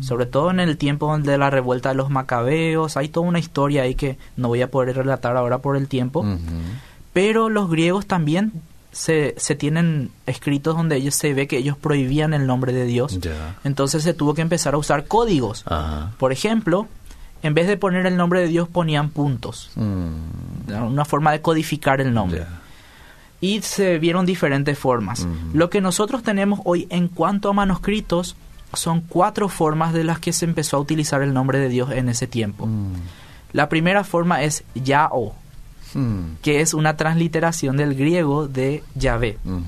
Sobre 0.00 0.26
todo 0.26 0.50
en 0.50 0.58
el 0.60 0.76
tiempo 0.76 1.16
de 1.18 1.38
la 1.38 1.48
revuelta 1.50 1.90
de 1.90 1.94
los 1.94 2.10
macabeos, 2.10 2.96
hay 2.96 3.08
toda 3.08 3.26
una 3.26 3.38
historia 3.38 3.82
ahí 3.82 3.94
que 3.94 4.18
no 4.36 4.48
voy 4.48 4.60
a 4.62 4.70
poder 4.70 4.96
relatar 4.96 5.36
ahora 5.36 5.58
por 5.58 5.76
el 5.76 5.86
tiempo, 5.88 6.26
pero 7.12 7.48
los 7.48 7.70
griegos 7.70 8.06
también 8.06 8.52
se, 8.94 9.34
se 9.36 9.56
tienen 9.56 10.10
escritos 10.26 10.76
donde 10.76 10.96
ellos 10.96 11.16
se 11.16 11.34
ve 11.34 11.48
que 11.48 11.58
ellos 11.58 11.76
prohibían 11.76 12.32
el 12.32 12.46
nombre 12.46 12.72
de 12.72 12.84
Dios. 12.84 13.18
Entonces 13.64 14.04
se 14.04 14.14
tuvo 14.14 14.34
que 14.34 14.42
empezar 14.42 14.74
a 14.74 14.78
usar 14.78 15.06
códigos. 15.06 15.64
Ajá. 15.66 16.12
Por 16.16 16.30
ejemplo, 16.30 16.86
en 17.42 17.54
vez 17.54 17.66
de 17.66 17.76
poner 17.76 18.06
el 18.06 18.16
nombre 18.16 18.40
de 18.40 18.46
Dios 18.46 18.68
ponían 18.68 19.10
puntos. 19.10 19.70
Mm. 19.74 20.72
Una 20.86 21.04
forma 21.04 21.32
de 21.32 21.42
codificar 21.42 22.00
el 22.00 22.14
nombre. 22.14 22.46
Y 23.40 23.60
se 23.62 23.98
vieron 23.98 24.24
diferentes 24.24 24.78
formas. 24.78 25.26
Lo 25.52 25.68
que 25.68 25.80
nosotros 25.80 26.22
tenemos 26.22 26.60
hoy 26.64 26.86
en 26.88 27.08
cuanto 27.08 27.50
a 27.50 27.52
manuscritos 27.52 28.36
son 28.72 29.02
cuatro 29.02 29.48
formas 29.48 29.92
de 29.92 30.04
las 30.04 30.20
que 30.20 30.32
se 30.32 30.44
empezó 30.44 30.76
a 30.76 30.80
utilizar 30.80 31.20
el 31.20 31.34
nombre 31.34 31.58
de 31.58 31.68
Dios 31.68 31.90
en 31.90 32.08
ese 32.08 32.26
tiempo. 32.26 32.66
Mm. 32.66 32.94
La 33.52 33.68
primera 33.68 34.04
forma 34.04 34.42
es 34.42 34.64
Yahó, 34.74 35.34
Mm. 35.94 36.36
que 36.42 36.60
es 36.60 36.74
una 36.74 36.96
transliteración 36.96 37.76
del 37.76 37.94
griego 37.94 38.48
de 38.48 38.82
Yahvé, 38.94 39.38
Ujú. 39.44 39.62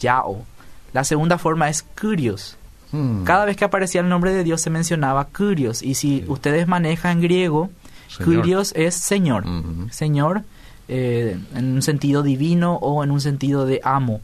Yahó. 0.00 0.44
La 0.92 1.04
segunda 1.04 1.38
forma 1.38 1.68
es 1.68 1.82
Kyrios. 1.82 2.56
Mm. 2.92 3.24
Cada 3.24 3.44
vez 3.44 3.56
que 3.56 3.64
aparecía 3.64 4.00
el 4.00 4.08
nombre 4.08 4.32
de 4.32 4.42
Dios 4.44 4.60
se 4.62 4.70
mencionaba 4.70 5.28
Kyrios. 5.28 5.82
Y 5.82 5.94
si 5.94 6.24
ustedes 6.28 6.66
manejan 6.66 7.20
griego, 7.20 7.70
Señor. 8.08 8.42
Kyrios 8.42 8.72
es 8.76 8.94
Señor. 8.94 9.44
Señor 9.90 10.42
eh, 10.88 11.36
en 11.54 11.74
un 11.74 11.82
sentido 11.82 12.22
divino 12.22 12.74
o 12.76 13.02
en 13.04 13.10
un 13.10 13.20
sentido 13.20 13.66
de 13.66 13.80
amo 13.84 14.20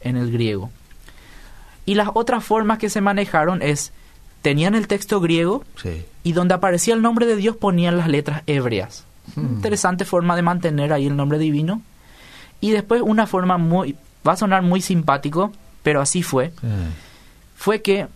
en 0.00 0.16
el 0.16 0.30
griego. 0.30 0.70
Y 1.86 1.94
las 1.96 2.08
otras 2.14 2.44
formas 2.44 2.78
que 2.78 2.90
se 2.90 3.00
manejaron 3.00 3.62
es, 3.62 3.92
tenían 4.42 4.74
el 4.74 4.86
texto 4.86 5.20
griego 5.20 5.64
Sí. 5.82 6.04
y 6.22 6.32
donde 6.32 6.54
aparecía 6.54 6.94
el 6.94 7.02
nombre 7.02 7.26
de 7.26 7.36
Dios 7.36 7.56
ponían 7.56 7.96
las 7.96 8.08
letras 8.08 8.42
hebreas. 8.46 9.04
Hmm. 9.36 9.40
Interesante 9.56 10.04
forma 10.04 10.36
de 10.36 10.42
mantener 10.42 10.92
ahí 10.92 11.06
el 11.06 11.16
nombre 11.16 11.38
divino. 11.38 11.82
Y 12.60 12.70
después 12.70 13.02
una 13.02 13.26
forma 13.26 13.58
muy, 13.58 13.96
va 14.26 14.32
a 14.32 14.36
sonar 14.36 14.62
muy 14.62 14.80
simpático, 14.80 15.52
pero 15.82 16.00
así 16.00 16.22
fue, 16.22 16.52
fue 17.56 17.82
que, 17.82 18.06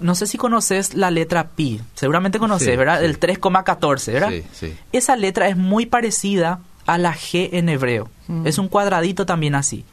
no 0.00 0.14
sé 0.14 0.26
si 0.26 0.38
conoces 0.38 0.94
la 0.94 1.10
letra 1.10 1.48
pi, 1.48 1.80
seguramente 1.94 2.38
conoces, 2.38 2.68
Sí, 2.68 2.76
¿verdad? 2.76 3.00
sí. 3.00 3.04
El 3.06 3.20
3,14, 3.20 4.12
¿verdad? 4.12 4.30
Sí, 4.30 4.42
sí. 4.52 4.76
Esa 4.92 5.16
letra 5.16 5.48
es 5.48 5.56
muy 5.56 5.86
parecida 5.86 6.60
a 6.86 6.96
la 6.96 7.12
G 7.14 7.50
en 7.52 7.68
hebreo. 7.68 8.08
Mm. 8.28 8.46
Es 8.46 8.58
un 8.58 8.68
cuadradito 8.68 9.26
también 9.26 9.54
así. 9.54 9.84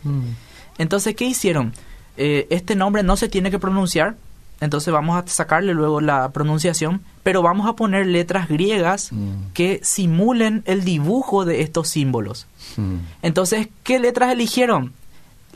Entonces, 0.77 1.15
¿qué 1.15 1.25
hicieron? 1.25 1.73
Eh, 2.17 2.47
este 2.49 2.75
nombre 2.75 3.03
no 3.03 3.17
se 3.17 3.27
tiene 3.27 3.51
que 3.51 3.59
pronunciar, 3.59 4.15
entonces 4.61 4.93
vamos 4.93 5.17
a 5.21 5.27
sacarle 5.27 5.73
luego 5.73 6.01
la 6.01 6.29
pronunciación, 6.29 7.01
pero 7.23 7.41
vamos 7.41 7.67
a 7.67 7.73
poner 7.73 8.05
letras 8.07 8.47
griegas 8.47 9.11
Mm. 9.11 9.51
que 9.53 9.79
simulen 9.83 10.63
el 10.65 10.83
dibujo 10.83 11.45
de 11.45 11.61
estos 11.61 11.87
símbolos. 11.89 12.47
Mm. 12.77 12.95
Entonces, 13.21 13.67
¿qué 13.83 13.99
letras 13.99 14.31
eligieron? 14.31 14.93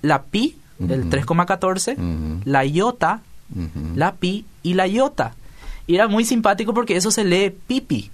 La 0.01 0.23
pi, 0.23 0.57
el 0.79 1.01
Ujú. 1.01 1.09
3,14, 1.09 1.93
Ujú. 1.97 2.41
la 2.45 2.65
iota, 2.65 3.21
Ujú. 3.55 3.95
la 3.95 4.13
pi 4.15 4.45
y 4.63 4.73
la 4.75 4.88
iota. 4.88 5.33
Y 5.88 5.95
era 5.95 6.07
muy 6.07 6.23
simpático 6.25 6.73
porque 6.73 6.95
eso 6.95 7.09
se 7.12 7.23
lee 7.25 7.49
pipi. 7.67 8.12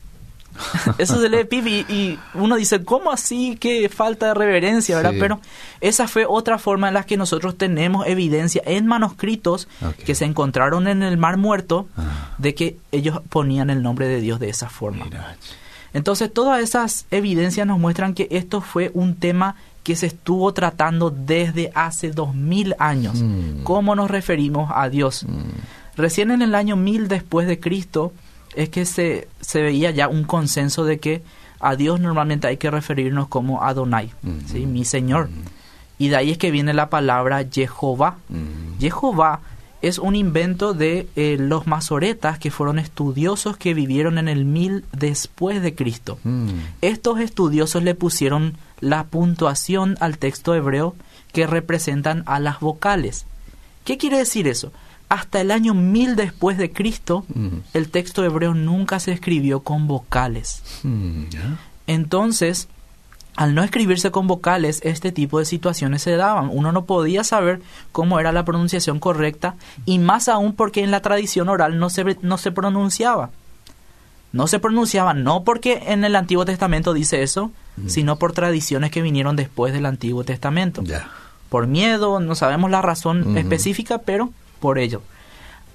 Eso 0.97 1.19
se 1.21 1.29
lee 1.29 1.43
pip 1.45 1.67
y, 1.67 2.19
uno 2.33 2.55
dice, 2.55 2.83
¿cómo 2.83 3.11
así? 3.11 3.57
Qué 3.59 3.89
falta 3.89 4.27
de 4.27 4.33
reverencia, 4.33 4.95
¿verdad? 4.95 5.13
Pero 5.19 5.39
esa 5.81 6.07
fue 6.07 6.25
otra 6.27 6.57
forma 6.57 6.87
en 6.87 6.93
la 6.93 7.03
que 7.03 7.17
nosotros 7.17 7.57
tenemos 7.57 8.07
evidencia 8.07 8.61
en 8.65 8.87
manuscritos 8.87 9.67
que 10.05 10.15
se 10.15 10.25
encontraron 10.25 10.87
en 10.87 11.03
el 11.03 11.17
Mar 11.17 11.37
Muerto 11.37 11.87
ah. 11.97 12.35
de 12.37 12.55
que 12.55 12.77
ellos 12.91 13.19
ponían 13.29 13.69
el 13.69 13.83
nombre 13.83 14.07
de 14.07 14.21
Dios 14.21 14.39
de 14.39 14.49
esa 14.49 14.69
forma. 14.69 15.05
Entonces, 15.93 16.31
todas 16.33 16.61
esas 16.61 17.05
evidencias 17.11 17.65
nos 17.65 17.79
muestran 17.79 18.13
que 18.13 18.27
esto 18.31 18.59
fue 18.59 18.91
un 18.93 19.15
tema 19.15 19.55
que 19.85 19.95
se 19.95 20.07
estuvo 20.07 20.51
tratando 20.51 21.11
desde 21.11 21.71
hace 21.75 22.11
dos 22.11 22.33
mil 22.33 22.75
años. 22.79 23.21
Mm. 23.21 23.63
¿Cómo 23.63 23.95
nos 23.95 24.09
referimos 24.09 24.71
a 24.73 24.89
Dios? 24.89 25.23
Mm. 25.23 25.95
Recién 25.95 26.31
en 26.31 26.41
el 26.41 26.55
año 26.55 26.75
mil 26.75 27.07
después 27.07 27.47
de 27.47 27.59
Cristo, 27.59 28.11
es 28.55 28.69
que 28.69 28.85
se, 28.85 29.27
se 29.41 29.61
veía 29.61 29.91
ya 29.91 30.07
un 30.07 30.23
consenso 30.23 30.85
de 30.85 30.99
que 30.99 31.21
a 31.59 31.75
Dios 31.75 31.99
normalmente 31.99 32.47
hay 32.47 32.57
que 32.57 32.71
referirnos 32.71 33.27
como 33.27 33.63
Adonai, 33.63 34.11
¿sí? 34.47 34.65
mi 34.65 34.85
Señor. 34.85 35.29
Y 35.97 36.09
de 36.09 36.17
ahí 36.17 36.31
es 36.31 36.37
que 36.37 36.51
viene 36.51 36.73
la 36.73 36.89
palabra 36.89 37.45
Jehová. 37.49 38.17
Jehová 38.79 39.39
es 39.81 39.99
un 39.99 40.15
invento 40.15 40.73
de 40.73 41.07
eh, 41.15 41.37
los 41.39 41.67
masoretas 41.67 42.39
que 42.39 42.51
fueron 42.51 42.79
estudiosos 42.79 43.57
que 43.57 43.73
vivieron 43.73 44.17
en 44.17 44.27
el 44.27 44.43
mil 44.45 44.83
después 44.91 45.61
de 45.61 45.75
Cristo. 45.75 46.17
Estos 46.81 47.19
estudiosos 47.19 47.83
le 47.83 47.95
pusieron 47.95 48.57
la 48.79 49.05
puntuación 49.05 49.95
al 49.99 50.17
texto 50.17 50.55
hebreo 50.55 50.95
que 51.31 51.47
representan 51.47 52.23
a 52.25 52.39
las 52.39 52.59
vocales. 52.59 53.25
¿Qué 53.83 53.97
quiere 53.97 54.17
decir 54.17 54.47
eso? 54.47 54.71
Hasta 55.09 55.41
el 55.41 55.51
año 55.51 55.73
1000 55.73 56.15
después 56.15 56.57
de 56.57 56.71
Cristo, 56.71 57.25
mm. 57.33 57.47
el 57.73 57.89
texto 57.89 58.23
hebreo 58.23 58.53
nunca 58.53 58.99
se 58.99 59.11
escribió 59.11 59.61
con 59.61 59.87
vocales. 59.87 60.63
Mm, 60.83 61.25
Entonces, 61.87 62.67
al 63.35 63.53
no 63.53 63.63
escribirse 63.63 64.11
con 64.11 64.27
vocales, 64.27 64.79
este 64.83 65.11
tipo 65.11 65.39
de 65.39 65.45
situaciones 65.45 66.01
se 66.01 66.15
daban. 66.15 66.49
Uno 66.51 66.71
no 66.71 66.85
podía 66.85 67.23
saber 67.23 67.61
cómo 67.91 68.19
era 68.19 68.31
la 68.31 68.45
pronunciación 68.45 68.99
correcta 68.99 69.55
y 69.85 69.99
más 69.99 70.29
aún 70.29 70.53
porque 70.53 70.83
en 70.83 70.91
la 70.91 71.01
tradición 71.01 71.49
oral 71.49 71.77
no 71.77 71.89
se, 71.89 72.17
no 72.21 72.37
se 72.37 72.51
pronunciaba. 72.51 73.29
No 74.31 74.47
se 74.47 74.59
pronunciaba 74.59 75.13
no 75.13 75.43
porque 75.43 75.83
en 75.87 76.03
el 76.03 76.15
Antiguo 76.15 76.45
Testamento 76.45 76.93
dice 76.93 77.23
eso, 77.23 77.51
mm. 77.77 77.89
sino 77.89 78.15
por 78.17 78.33
tradiciones 78.33 78.91
que 78.91 79.01
vinieron 79.01 79.35
después 79.35 79.73
del 79.73 79.85
Antiguo 79.85 80.23
Testamento. 80.23 80.81
Por 81.49 81.67
miedo, 81.67 82.19
no 82.19 82.35
sabemos 82.35 82.71
la 82.71 82.81
razón 82.81 83.37
específica, 83.37 83.99
pero 83.99 84.31
por 84.65 84.79
ello. 84.79 85.03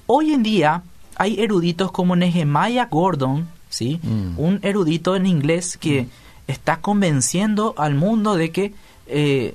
Hoy 0.09 0.33
en 0.33 0.43
día 0.43 0.83
hay 1.15 1.39
eruditos 1.39 1.93
como 1.93 2.17
Nehemiah 2.17 2.87
Gordon, 2.87 3.47
¿sí? 3.69 4.01
Mm. 4.03 4.37
un 4.37 4.59
erudito 4.63 5.15
en 5.15 5.27
inglés 5.27 5.79
que 5.79 6.03
mm. 6.03 6.09
está 6.49 6.81
convenciendo 6.81 7.73
al 7.79 7.95
mundo 7.95 8.35
de 8.35 8.51
que 8.51 8.75
eh, 9.07 9.55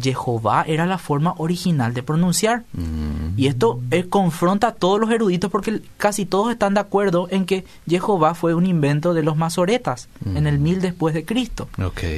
Jehová 0.00 0.64
era 0.68 0.86
la 0.86 0.98
forma 0.98 1.34
original 1.38 1.92
de 1.92 2.04
pronunciar. 2.04 2.62
Mm. 2.72 3.36
Y 3.36 3.48
esto 3.48 3.80
eh, 3.90 4.04
confronta 4.08 4.68
a 4.68 4.74
todos 4.74 5.00
los 5.00 5.10
eruditos 5.10 5.50
porque 5.50 5.82
casi 5.96 6.24
todos 6.24 6.52
están 6.52 6.74
de 6.74 6.80
acuerdo 6.80 7.26
en 7.32 7.46
que 7.46 7.64
Jehová 7.88 8.34
fue 8.34 8.54
un 8.54 8.64
invento 8.64 9.12
de 9.12 9.24
los 9.24 9.36
masoretas 9.36 10.08
en 10.24 10.46
el 10.46 10.60
mil 10.60 10.80
después 10.80 11.14
de 11.14 11.24
Cristo. 11.24 11.68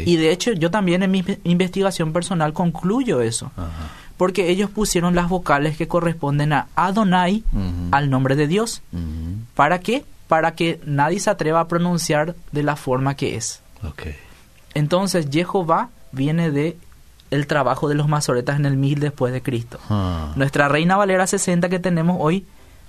Y 0.04 0.16
de 0.16 0.30
hecho 0.30 0.52
yo 0.52 0.70
también 0.70 1.02
en 1.02 1.10
mi 1.10 1.24
investigación 1.44 2.12
personal 2.12 2.52
concluyo 2.52 3.22
eso 3.22 3.50
porque 4.18 4.50
ellos 4.50 4.68
pusieron 4.68 5.14
las 5.14 5.30
vocales 5.30 5.78
que 5.78 5.88
corresponden 5.88 6.52
a 6.52 6.66
Adonai, 6.76 7.44
al 7.92 8.10
nombre 8.10 8.36
de 8.36 8.48
Dios. 8.48 8.82
¿Para 9.54 9.80
qué? 9.80 10.04
Para 10.26 10.54
que 10.54 10.80
nadie 10.84 11.20
se 11.20 11.30
atreva 11.30 11.60
a 11.60 11.68
pronunciar 11.68 12.34
de 12.52 12.62
la 12.62 12.76
forma 12.76 13.14
que 13.14 13.36
es. 13.36 13.62
Entonces, 14.74 15.28
Jehová 15.32 15.88
viene 16.12 16.50
de 16.50 16.76
el 17.30 17.46
trabajo 17.46 17.88
de 17.88 17.94
los 17.94 18.08
masoretas 18.08 18.56
en 18.56 18.66
el 18.66 18.76
mil 18.76 18.98
después 19.00 19.32
de 19.32 19.40
Cristo. 19.40 19.78
Ah. 19.88 20.32
Nuestra 20.34 20.68
Reina 20.68 20.96
Valera 20.96 21.26
60 21.26 21.68
que 21.68 21.78
tenemos 21.78 22.16
hoy, 22.20 22.44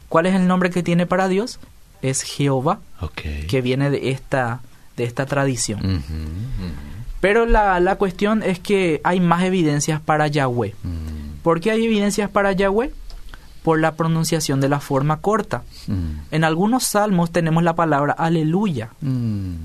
¿cuál 0.07 0.25
es 0.25 0.35
el 0.35 0.47
nombre 0.47 0.71
que 0.71 0.81
tiene 0.81 1.05
para 1.05 1.27
Dios? 1.27 1.59
Es 2.01 2.23
Jehová, 2.23 2.79
que 3.47 3.61
viene 3.61 3.89
de 3.89 4.11
esta, 4.11 4.61
de 4.97 5.03
esta 5.03 5.25
tradición. 5.25 6.01
Pero 7.19 7.45
la, 7.45 7.79
la, 7.81 7.97
cuestión 7.97 8.41
es 8.41 8.59
que 8.59 9.01
hay 9.03 9.19
más 9.19 9.43
evidencias 9.43 9.99
para 9.99 10.27
Yahweh. 10.27 10.73
¿Por 11.41 11.61
qué 11.61 11.71
hay 11.71 11.85
evidencias 11.85 12.29
para 12.29 12.51
Yahweh? 12.51 12.91
Por 13.63 13.79
la 13.79 13.95
pronunciación 13.95 14.61
de 14.61 14.69
la 14.69 14.79
forma 14.79 15.17
corta. 15.17 15.63
Mm. 15.87 16.19
En 16.31 16.43
algunos 16.43 16.83
salmos 16.83 17.31
tenemos 17.31 17.63
la 17.63 17.75
palabra 17.75 18.13
aleluya. 18.13 18.89
Mm. 19.01 19.55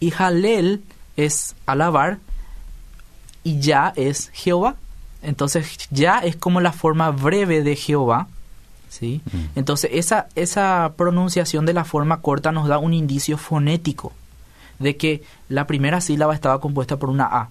Y 0.00 0.12
Halel 0.16 0.82
es 1.16 1.54
alabar 1.66 2.18
y 3.44 3.60
ya 3.60 3.92
es 3.96 4.30
Jehová. 4.32 4.76
Entonces 5.22 5.78
ya 5.90 6.18
es 6.18 6.36
como 6.36 6.60
la 6.60 6.72
forma 6.72 7.10
breve 7.10 7.62
de 7.62 7.76
Jehová. 7.76 8.28
¿sí? 8.88 9.20
Mm. 9.32 9.58
Entonces 9.58 9.90
esa, 9.94 10.28
esa 10.34 10.92
pronunciación 10.96 11.66
de 11.66 11.74
la 11.74 11.84
forma 11.84 12.20
corta 12.20 12.52
nos 12.52 12.68
da 12.68 12.78
un 12.78 12.94
indicio 12.94 13.38
fonético 13.38 14.12
de 14.80 14.96
que 14.96 15.22
la 15.48 15.66
primera 15.66 16.00
sílaba 16.00 16.34
estaba 16.34 16.60
compuesta 16.60 16.96
por 16.96 17.10
una 17.10 17.26
A. 17.26 17.50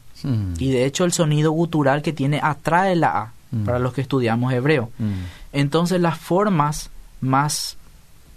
Y 0.58 0.72
de 0.72 0.84
hecho 0.84 1.06
el 1.06 1.14
sonido 1.14 1.52
gutural 1.52 2.02
que 2.02 2.12
tiene 2.12 2.42
atrae 2.44 2.96
la 2.98 3.18
A. 3.18 3.34
Mm. 3.52 3.66
para 3.66 3.80
los 3.80 3.94
que 3.94 4.02
estudiamos 4.02 4.54
hebreo. 4.54 4.92
Mm. 5.00 5.14
Entonces 5.54 6.00
las 6.00 6.18
formas 6.18 6.92
más 7.22 7.78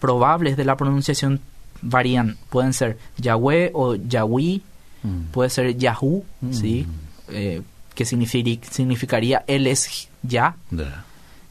probables 0.00 0.56
de 0.56 0.64
la 0.64 0.76
pronunciación 0.76 1.40
varían. 1.82 2.38
Pueden 2.48 2.72
ser 2.72 2.98
Yahweh 3.18 3.70
o 3.74 3.94
Yahweh, 3.96 4.60
mm. 5.02 5.22
puede 5.32 5.50
ser 5.50 5.76
Yahú, 5.76 6.24
¿sí? 6.50 6.86
Eh, 7.28 7.62
que 7.94 8.04
significaría 8.04 9.44
Él 9.46 9.66
es 9.66 10.08
Ya. 10.22 10.56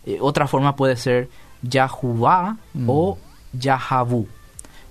Eh, 0.06 0.18
otra 0.20 0.48
forma 0.48 0.76
puede 0.76 0.96
ser 0.96 1.30
Yahuwah 1.62 2.58
o 2.88 3.18
Yahabu. 3.54 4.28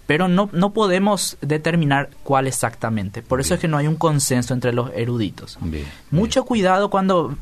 Pero 0.06 0.28
no, 0.28 0.48
no 0.52 0.72
podemos 0.72 1.36
determinar 1.40 2.10
cuál 2.22 2.46
exactamente. 2.46 3.22
Por 3.22 3.40
eso 3.40 3.54
es 3.54 3.60
que 3.60 3.68
no 3.68 3.76
hay 3.76 3.86
un 3.86 3.96
consenso 3.96 4.54
entre 4.54 4.72
los 4.72 4.90
eruditos. 4.94 5.58
Mucho 6.10 6.44
cuidado 6.44 6.90
cuando 6.90 7.36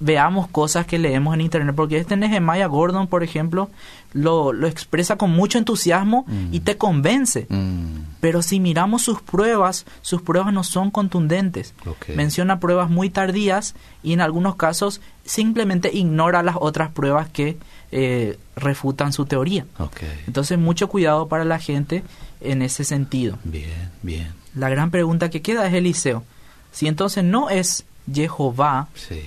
veamos 0.00 0.48
cosas 0.48 0.86
que 0.86 0.98
leemos 0.98 1.34
en 1.34 1.42
internet, 1.42 1.74
porque 1.76 1.98
este 1.98 2.16
Nehemiah 2.16 2.66
Gordon, 2.66 3.06
por 3.06 3.22
ejemplo, 3.22 3.70
lo, 4.12 4.52
lo 4.52 4.66
expresa 4.66 5.16
con 5.16 5.30
mucho 5.30 5.58
entusiasmo 5.58 6.24
y 6.50 6.60
mm. 6.60 6.64
te 6.64 6.76
convence. 6.76 7.46
Mm. 7.48 8.16
Pero 8.20 8.42
si 8.42 8.60
miramos 8.60 9.02
sus 9.02 9.20
pruebas, 9.20 9.84
sus 10.00 10.22
pruebas 10.22 10.52
no 10.52 10.64
son 10.64 10.90
contundentes. 10.90 11.74
Menciona 12.14 12.60
pruebas 12.60 12.90
muy 12.90 13.10
tardías 13.10 13.74
y 14.02 14.14
en 14.14 14.22
algunos 14.22 14.56
casos 14.56 15.00
simplemente 15.24 15.90
ignora 15.92 16.42
las 16.42 16.56
otras 16.58 16.90
pruebas 16.90 17.28
que 17.28 17.58
eh, 17.92 18.38
refutan 18.56 19.12
su 19.12 19.26
teoría. 19.26 19.66
Entonces, 20.26 20.58
mucho 20.58 20.88
cuidado 20.88 21.28
para 21.28 21.44
la 21.44 21.58
gente 21.58 22.02
en 22.40 22.62
ese 22.62 22.84
sentido. 22.84 23.38
Bien, 23.44 23.90
bien. 24.02 24.32
La 24.54 24.70
gran 24.70 24.90
pregunta 24.90 25.30
que 25.30 25.42
queda 25.42 25.66
es 25.66 25.74
Eliseo. 25.74 26.24
Si 26.72 26.86
entonces 26.88 27.22
no 27.22 27.50
es 27.50 27.84
Jehová, 28.12 28.88
sí 28.94 29.20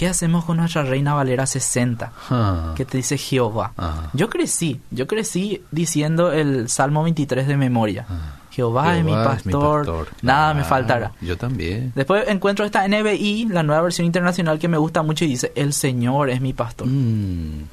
¿qué 0.00 0.08
hacemos 0.08 0.46
con 0.46 0.56
nuestra 0.56 0.82
Reina 0.82 1.12
Valera 1.12 1.46
60? 1.46 2.12
Ah. 2.30 2.72
Que 2.74 2.86
te 2.86 2.96
dice 2.96 3.18
Jehová. 3.18 3.74
Ah. 3.76 4.08
Yo 4.14 4.30
crecí, 4.30 4.80
yo 4.90 5.06
crecí 5.06 5.60
diciendo 5.70 6.32
el 6.32 6.70
Salmo 6.70 7.02
23 7.02 7.46
de 7.46 7.58
memoria. 7.58 8.06
Ah. 8.08 8.36
Jehová, 8.50 8.96
es, 8.96 9.04
mi 9.04 9.12
pastor, 9.12 10.08
nada 10.22 10.54
me 10.54 10.64
faltará. 10.64 11.12
Yo 11.20 11.36
también. 11.36 11.92
Después 11.94 12.26
encuentro 12.28 12.64
esta 12.64 12.88
NBI, 12.88 13.48
la 13.50 13.62
nueva 13.62 13.82
versión 13.82 14.06
internacional 14.06 14.58
que 14.58 14.68
me 14.68 14.78
gusta 14.78 15.02
mucho 15.02 15.26
y 15.26 15.28
dice, 15.28 15.52
el 15.54 15.74
Señor 15.74 16.30
es 16.30 16.40
mi 16.40 16.54
pastor. 16.54 16.86
Mm. 16.88 17.64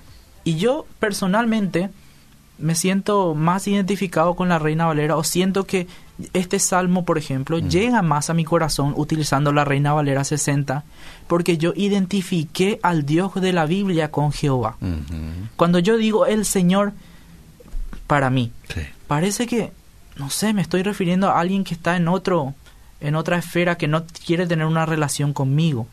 Y 0.44 0.58
yo 0.58 0.86
personalmente 1.00 1.92
me 2.58 2.76
siento 2.76 3.36
más 3.36 3.70
identificado 3.70 4.36
con 4.36 4.50
la 4.50 4.60
Reina 4.60 4.86
Valera 4.86 5.16
o 5.16 5.24
siento 5.24 5.64
que 5.66 5.88
este 6.34 6.60
salmo, 6.60 7.06
por 7.06 7.18
ejemplo, 7.18 7.58
mm. 7.58 7.70
llega 7.70 8.02
más 8.02 8.30
a 8.30 8.34
mi 8.34 8.44
corazón 8.44 8.94
utilizando 8.96 9.52
la 9.52 9.66
Reina 9.66 9.94
Valera 9.94 10.24
60 10.24 10.84
porque 11.28 11.58
yo 11.58 11.74
identifiqué 11.76 12.80
al 12.82 13.06
Dios 13.06 13.34
de 13.36 13.54
la 13.54 13.66
Biblia 13.66 14.12
con 14.12 14.32
Jehová. 14.32 14.78
Cuando 15.56 15.80
yo 15.80 15.98
digo 15.98 16.26
el 16.26 16.46
Señor, 16.46 16.94
para 18.08 18.30
mí, 18.30 18.52
parece 19.08 19.48
que, 19.48 19.72
no 20.16 20.30
sé, 20.30 20.54
me 20.54 20.62
estoy 20.62 20.84
refiriendo 20.84 21.30
a 21.30 21.40
alguien 21.40 21.64
que 21.64 21.74
está 21.74 21.96
en 21.96 22.08
otro 22.08 22.54
en 23.00 23.16
otra 23.16 23.38
esfera 23.38 23.78
que 23.78 23.88
no 23.88 24.06
quiere 24.26 24.48
tener 24.48 24.66
una 24.66 24.88
relación 24.88 25.32
conmigo. 25.32 25.88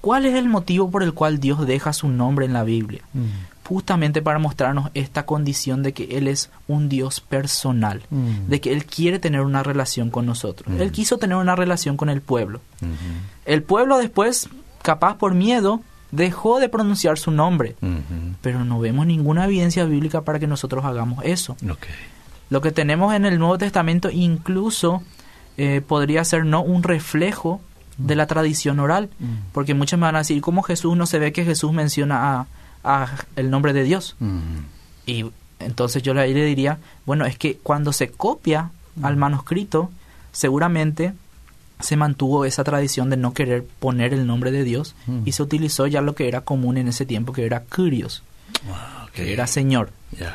¿Cuál 0.00 0.26
es 0.26 0.34
el 0.34 0.48
motivo 0.48 0.90
por 0.90 1.04
el 1.04 1.14
cual 1.14 1.38
Dios 1.38 1.64
deja 1.66 1.92
su 1.92 2.08
nombre 2.08 2.46
en 2.46 2.52
la 2.52 2.64
Biblia? 2.64 3.02
Mm 3.12 3.53
justamente 3.66 4.22
para 4.22 4.38
mostrarnos 4.38 4.90
esta 4.94 5.26
condición 5.26 5.82
de 5.82 5.92
que 5.92 6.16
Él 6.16 6.28
es 6.28 6.50
un 6.68 6.88
Dios 6.88 7.20
personal, 7.20 8.02
mm. 8.10 8.48
de 8.48 8.60
que 8.60 8.72
Él 8.72 8.84
quiere 8.84 9.18
tener 9.18 9.40
una 9.40 9.62
relación 9.62 10.10
con 10.10 10.26
nosotros. 10.26 10.72
Él 10.78 10.88
mm. 10.88 10.92
quiso 10.92 11.18
tener 11.18 11.36
una 11.36 11.56
relación 11.56 11.96
con 11.96 12.08
el 12.08 12.20
pueblo. 12.20 12.60
Mm-hmm. 12.80 13.46
El 13.46 13.62
pueblo 13.62 13.98
después, 13.98 14.48
capaz 14.82 15.16
por 15.16 15.34
miedo, 15.34 15.80
dejó 16.10 16.60
de 16.60 16.68
pronunciar 16.68 17.18
su 17.18 17.30
nombre, 17.30 17.76
mm-hmm. 17.80 18.36
pero 18.40 18.64
no 18.64 18.78
vemos 18.80 19.06
ninguna 19.06 19.46
evidencia 19.46 19.84
bíblica 19.84 20.22
para 20.22 20.38
que 20.38 20.46
nosotros 20.46 20.84
hagamos 20.84 21.24
eso. 21.24 21.56
Lo 22.50 22.60
que 22.60 22.70
tenemos 22.70 23.14
en 23.14 23.24
el 23.24 23.38
Nuevo 23.38 23.58
Testamento 23.58 24.10
incluso 24.10 25.02
eh, 25.56 25.80
podría 25.86 26.24
ser 26.24 26.44
no 26.44 26.62
un 26.62 26.82
reflejo 26.82 27.60
de 27.96 28.16
la 28.16 28.26
tradición 28.26 28.80
oral, 28.80 29.08
mm. 29.18 29.52
porque 29.52 29.72
muchos 29.72 29.98
me 29.98 30.06
van 30.06 30.16
a 30.16 30.18
decir, 30.18 30.40
¿cómo 30.42 30.62
Jesús 30.62 30.96
no 30.96 31.06
se 31.06 31.18
ve 31.18 31.32
que 31.32 31.44
Jesús 31.44 31.72
menciona 31.72 32.40
a, 32.40 32.46
el 33.36 33.50
nombre 33.50 33.72
de 33.72 33.84
Dios? 33.84 34.16
Y 35.06 35.26
entonces 35.58 36.02
yo 36.02 36.14
le 36.14 36.26
diría, 36.32 36.78
bueno, 37.06 37.24
es 37.24 37.38
que 37.38 37.56
cuando 37.56 37.92
se 37.92 38.10
copia 38.10 38.70
al 39.02 39.16
manuscrito, 39.16 39.90
seguramente 40.32 41.14
se 41.80 41.96
mantuvo 41.96 42.44
esa 42.44 42.64
tradición 42.64 43.10
de 43.10 43.16
no 43.16 43.34
querer 43.34 43.64
poner 43.80 44.14
el 44.14 44.26
nombre 44.26 44.50
de 44.50 44.64
Dios 44.64 44.94
y 45.24 45.32
se 45.32 45.42
utilizó 45.42 45.86
ya 45.86 46.00
lo 46.00 46.14
que 46.14 46.28
era 46.28 46.42
común 46.42 46.76
en 46.78 46.88
ese 46.88 47.04
tiempo, 47.04 47.32
que 47.32 47.44
era 47.44 47.64
Kyrios, 47.64 48.22
que 49.12 49.32
era 49.32 49.46
Señor. 49.46 49.90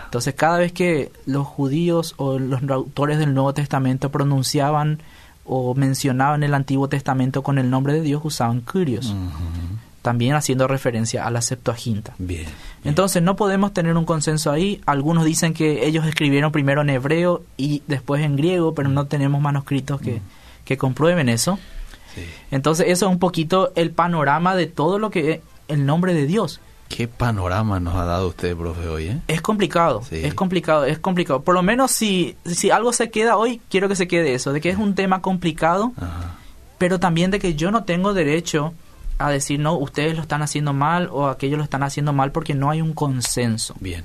Entonces 0.05 0.33
cada 0.35 0.57
vez 0.57 0.73
que 0.73 1.11
los 1.25 1.47
judíos 1.47 2.13
o 2.17 2.37
los 2.37 2.61
autores 2.69 3.17
del 3.19 3.33
Nuevo 3.33 3.53
Testamento 3.53 4.09
pronunciaban 4.11 4.99
o 5.45 5.73
mencionaban 5.73 6.43
el 6.43 6.53
Antiguo 6.53 6.89
Testamento 6.89 7.41
con 7.41 7.57
el 7.57 7.69
nombre 7.69 7.93
de 7.93 8.01
Dios, 8.01 8.21
usaban 8.23 8.61
Kyrios. 8.61 9.15
También 10.01 10.35
haciendo 10.35 10.67
referencia 10.67 11.25
a 11.25 11.31
la 11.31 11.41
Septuaginta. 11.41 12.13
Bien, 12.17 12.45
Entonces 12.85 13.21
no 13.21 13.35
podemos 13.35 13.73
tener 13.73 13.97
un 13.97 14.05
consenso 14.05 14.51
ahí. 14.51 14.81
Algunos 14.85 15.25
dicen 15.25 15.53
que 15.53 15.85
ellos 15.85 16.05
escribieron 16.05 16.51
primero 16.51 16.81
en 16.81 16.89
hebreo 16.89 17.43
y 17.57 17.83
después 17.87 18.23
en 18.23 18.37
griego, 18.37 18.73
pero 18.73 18.87
no 18.87 19.07
tenemos 19.07 19.41
manuscritos 19.41 19.99
que, 19.99 20.21
que 20.63 20.77
comprueben 20.77 21.27
eso. 21.27 21.59
Entonces 22.51 22.87
eso 22.89 23.05
es 23.05 23.11
un 23.11 23.19
poquito 23.19 23.71
el 23.75 23.91
panorama 23.91 24.55
de 24.55 24.67
todo 24.67 24.99
lo 24.99 25.09
que 25.09 25.31
es 25.31 25.39
el 25.67 25.85
nombre 25.85 26.13
de 26.13 26.25
Dios. 26.25 26.59
¿Qué 26.89 27.07
panorama 27.07 27.79
nos 27.79 27.95
ha 27.95 28.03
dado 28.03 28.29
usted, 28.29 28.57
profe, 28.57 28.87
hoy? 28.87 29.07
Eh? 29.07 29.21
Es 29.27 29.41
complicado, 29.41 30.01
es 30.11 30.33
complicado, 30.33 30.85
es 30.85 30.97
complicado. 30.97 31.43
Por 31.43 31.53
lo 31.53 31.61
menos 31.61 31.91
si, 31.91 32.35
si 32.45 32.71
algo 32.71 32.91
se 32.93 33.11
queda 33.11 33.37
hoy, 33.37 33.61
quiero 33.69 33.87
que 33.87 33.95
se 33.95 34.07
quede 34.07 34.33
eso, 34.33 34.53
de 34.53 34.59
que 34.59 34.69
es 34.69 34.77
un 34.77 34.95
tema 34.95 35.21
complicado, 35.21 35.93
pero 36.79 36.99
también 36.99 37.29
de 37.29 37.37
que 37.39 37.53
yo 37.53 37.69
no 37.69 37.83
tengo 37.83 38.13
derecho 38.15 38.73
a 39.19 39.29
decir, 39.29 39.59
no, 39.59 39.77
ustedes 39.77 40.15
lo 40.15 40.21
están 40.21 40.41
haciendo 40.41 40.73
mal 40.73 41.09
o 41.11 41.27
aquellos 41.27 41.57
lo 41.57 41.63
están 41.63 41.83
haciendo 41.83 42.13
mal 42.13 42.31
porque 42.31 42.55
no 42.55 42.69
hay 42.71 42.81
un 42.81 42.93
consenso. 42.93 43.75
Bien. 43.79 44.03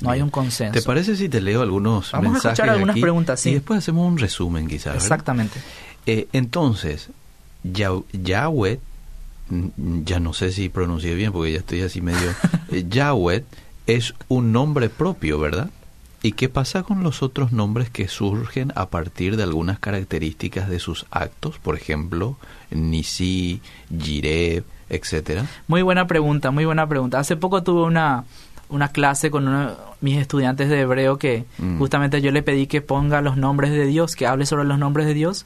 No 0.00 0.10
hay 0.10 0.22
un 0.22 0.30
consenso. 0.30 0.72
¿Te 0.72 0.82
parece 0.82 1.14
si 1.16 1.28
te 1.28 1.40
leo 1.40 1.62
algunos 1.62 2.10
Vamos 2.12 2.32
mensajes 2.32 2.46
a 2.46 2.48
escuchar 2.62 2.70
algunas 2.70 2.98
preguntas, 2.98 3.40
sí. 3.40 3.50
Y 3.50 3.54
después 3.54 3.78
hacemos 3.78 4.08
un 4.08 4.18
resumen, 4.18 4.66
quizás. 4.66 4.96
Exactamente. 4.96 5.60
Eh, 6.06 6.26
entonces, 6.32 7.10
Yahweh 7.62 8.80
Mm, 9.52 10.04
ya 10.04 10.18
no 10.18 10.32
sé 10.32 10.50
si 10.50 10.70
pronuncié 10.70 11.14
bien 11.14 11.32
porque 11.32 11.52
ya 11.52 11.58
estoy 11.58 11.82
así 11.82 12.00
medio... 12.00 12.34
Eh, 12.72 12.86
Yahweh 12.88 13.44
es 13.86 14.14
un 14.28 14.50
nombre 14.50 14.88
propio, 14.88 15.38
¿verdad? 15.38 15.68
¿Y 16.22 16.32
qué 16.32 16.48
pasa 16.48 16.84
con 16.84 17.02
los 17.02 17.22
otros 17.22 17.52
nombres 17.52 17.90
que 17.90 18.06
surgen 18.06 18.72
a 18.76 18.88
partir 18.90 19.36
de 19.36 19.42
algunas 19.42 19.80
características 19.80 20.68
de 20.68 20.78
sus 20.78 21.06
actos? 21.10 21.58
Por 21.58 21.76
ejemplo, 21.76 22.36
Nisi, 22.70 23.60
Jireh, 23.96 24.62
etcétera. 24.88 25.46
Muy 25.66 25.82
buena 25.82 26.06
pregunta, 26.06 26.52
muy 26.52 26.64
buena 26.64 26.86
pregunta. 26.86 27.18
Hace 27.18 27.36
poco 27.36 27.64
tuve 27.64 27.82
una, 27.82 28.24
una 28.68 28.88
clase 28.88 29.32
con 29.32 29.48
uno 29.48 29.70
de 29.70 29.76
mis 30.00 30.16
estudiantes 30.16 30.68
de 30.68 30.80
hebreo 30.80 31.18
que 31.18 31.44
mm. 31.58 31.78
justamente 31.78 32.20
yo 32.20 32.30
le 32.30 32.42
pedí 32.42 32.68
que 32.68 32.82
ponga 32.82 33.20
los 33.20 33.36
nombres 33.36 33.72
de 33.72 33.86
Dios, 33.86 34.14
que 34.14 34.28
hable 34.28 34.46
sobre 34.46 34.64
los 34.64 34.78
nombres 34.78 35.06
de 35.06 35.14
Dios 35.14 35.44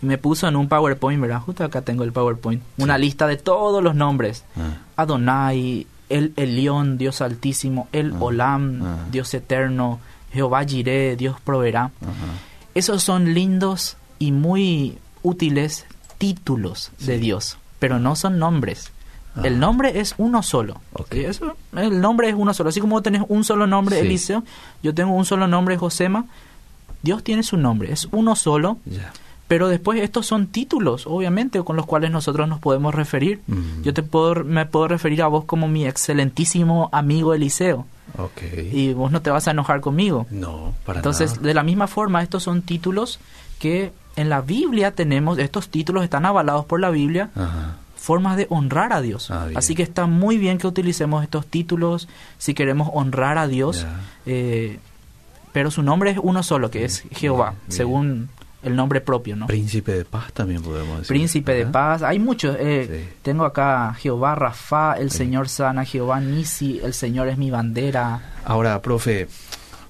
me 0.00 0.18
puso 0.18 0.46
en 0.48 0.56
un 0.56 0.68
PowerPoint, 0.68 1.20
¿verdad? 1.20 1.40
Justo 1.40 1.64
acá 1.64 1.82
tengo 1.82 2.04
el 2.04 2.12
PowerPoint. 2.12 2.62
Una 2.78 2.98
lista 2.98 3.26
de 3.26 3.36
todos 3.36 3.82
los 3.82 3.94
nombres. 3.94 4.44
Ah. 4.56 4.78
Adonai, 4.96 5.86
el 6.08 6.32
Elión, 6.36 6.98
Dios 6.98 7.20
Altísimo, 7.20 7.88
el 7.92 8.12
ah. 8.12 8.18
Olam, 8.20 8.82
ah. 8.82 8.96
Dios 9.10 9.32
Eterno, 9.34 9.98
Jehová 10.32 10.64
Jireh, 10.64 11.16
Dios 11.16 11.40
proveerá. 11.40 11.90
Esos 12.74 13.02
son 13.02 13.34
lindos 13.34 13.96
y 14.18 14.32
muy 14.32 14.98
útiles 15.22 15.86
títulos 16.18 16.90
de 17.00 17.18
Dios, 17.18 17.58
pero 17.78 17.98
no 17.98 18.16
son 18.16 18.38
nombres. 18.38 18.92
El 19.42 19.60
nombre 19.60 20.00
es 20.00 20.14
uno 20.18 20.42
solo. 20.42 20.80
Eso, 21.10 21.56
el 21.76 22.00
nombre 22.00 22.28
es 22.28 22.34
uno 22.36 22.52
solo. 22.54 22.70
Así 22.70 22.80
como 22.80 23.02
tenés 23.02 23.22
un 23.28 23.44
solo 23.44 23.66
nombre, 23.66 24.00
Eliseo, 24.00 24.42
yo 24.82 24.94
tengo 24.94 25.12
un 25.12 25.24
solo 25.24 25.46
nombre, 25.46 25.76
Josema. 25.76 26.24
Dios 27.02 27.22
tiene 27.22 27.44
su 27.44 27.56
nombre, 27.56 27.92
es 27.92 28.08
uno 28.10 28.34
solo. 28.34 28.78
Pero 29.46 29.68
después 29.68 30.00
estos 30.02 30.26
son 30.26 30.48
títulos, 30.48 31.06
obviamente, 31.06 31.62
con 31.62 31.76
los 31.76 31.86
cuales 31.86 32.10
nosotros 32.10 32.48
nos 32.48 32.58
podemos 32.58 32.94
referir. 32.94 33.40
Yo 33.82 33.94
te 33.94 34.02
puedo, 34.02 34.44
me 34.44 34.66
puedo 34.66 34.88
referir 34.88 35.22
a 35.22 35.28
vos 35.28 35.44
como 35.44 35.68
mi 35.68 35.86
excelentísimo 35.86 36.88
amigo 36.92 37.32
Eliseo. 37.32 37.86
Okay. 38.18 38.70
Y 38.72 38.92
vos 38.94 39.12
no 39.12 39.22
te 39.22 39.30
vas 39.30 39.46
a 39.48 39.52
enojar 39.52 39.80
conmigo. 39.80 40.26
No, 40.30 40.74
para 40.84 40.98
Entonces, 40.98 41.40
de 41.40 41.54
la 41.54 41.62
misma 41.62 41.86
forma, 41.86 42.22
estos 42.22 42.42
son 42.42 42.62
títulos 42.62 43.20
que 43.58 43.92
en 44.16 44.28
la 44.28 44.40
Biblia 44.40 44.90
tenemos, 44.90 45.38
estos 45.38 45.68
títulos 45.68 46.02
están 46.02 46.26
avalados 46.26 46.64
por 46.64 46.80
la 46.80 46.90
Biblia, 46.90 47.30
formas 47.96 48.36
de 48.36 48.46
honrar 48.50 48.92
a 48.92 49.00
Dios. 49.00 49.30
Ah, 49.30 49.48
Así 49.54 49.74
que 49.74 49.84
está 49.84 50.06
muy 50.06 50.38
bien 50.38 50.58
que 50.58 50.66
utilicemos 50.66 51.22
estos 51.22 51.46
títulos 51.46 52.08
si 52.38 52.54
queremos 52.54 52.90
honrar 52.92 53.38
a 53.38 53.46
Dios. 53.46 53.86
Eh, 54.26 54.78
pero 55.52 55.70
su 55.70 55.82
nombre 55.82 56.10
es 56.10 56.18
uno 56.20 56.42
solo, 56.42 56.70
que 56.70 56.84
es 56.84 57.04
Jehová, 57.12 57.54
según 57.68 58.28
el 58.62 58.74
nombre 58.74 59.00
propio, 59.00 59.36
¿no? 59.36 59.46
Príncipe 59.46 59.92
de 59.92 60.04
paz 60.04 60.32
también 60.32 60.62
podemos 60.62 60.98
decir. 60.98 61.08
Príncipe 61.08 61.52
de 61.52 61.66
paz, 61.66 62.02
hay 62.02 62.18
muchos. 62.18 62.56
Eh, 62.58 63.08
tengo 63.22 63.44
acá 63.44 63.94
Jehová 63.94 64.34
Rafa, 64.34 64.94
el 64.94 65.10
Señor 65.10 65.48
sana, 65.48 65.84
Jehová 65.84 66.20
Nisi, 66.20 66.80
el 66.82 66.94
Señor 66.94 67.28
es 67.28 67.38
mi 67.38 67.50
bandera. 67.50 68.34
Ahora, 68.44 68.80
profe, 68.82 69.28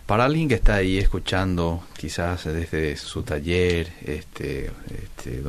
para 0.07 0.25
alguien 0.25 0.49
que 0.49 0.55
está 0.55 0.77
ahí 0.77 0.99
escuchando, 0.99 1.83
quizás 1.97 2.45
desde 2.45 2.97
su 2.97 3.23
taller, 3.23 3.93
este, 4.05 4.71
este 4.91 5.43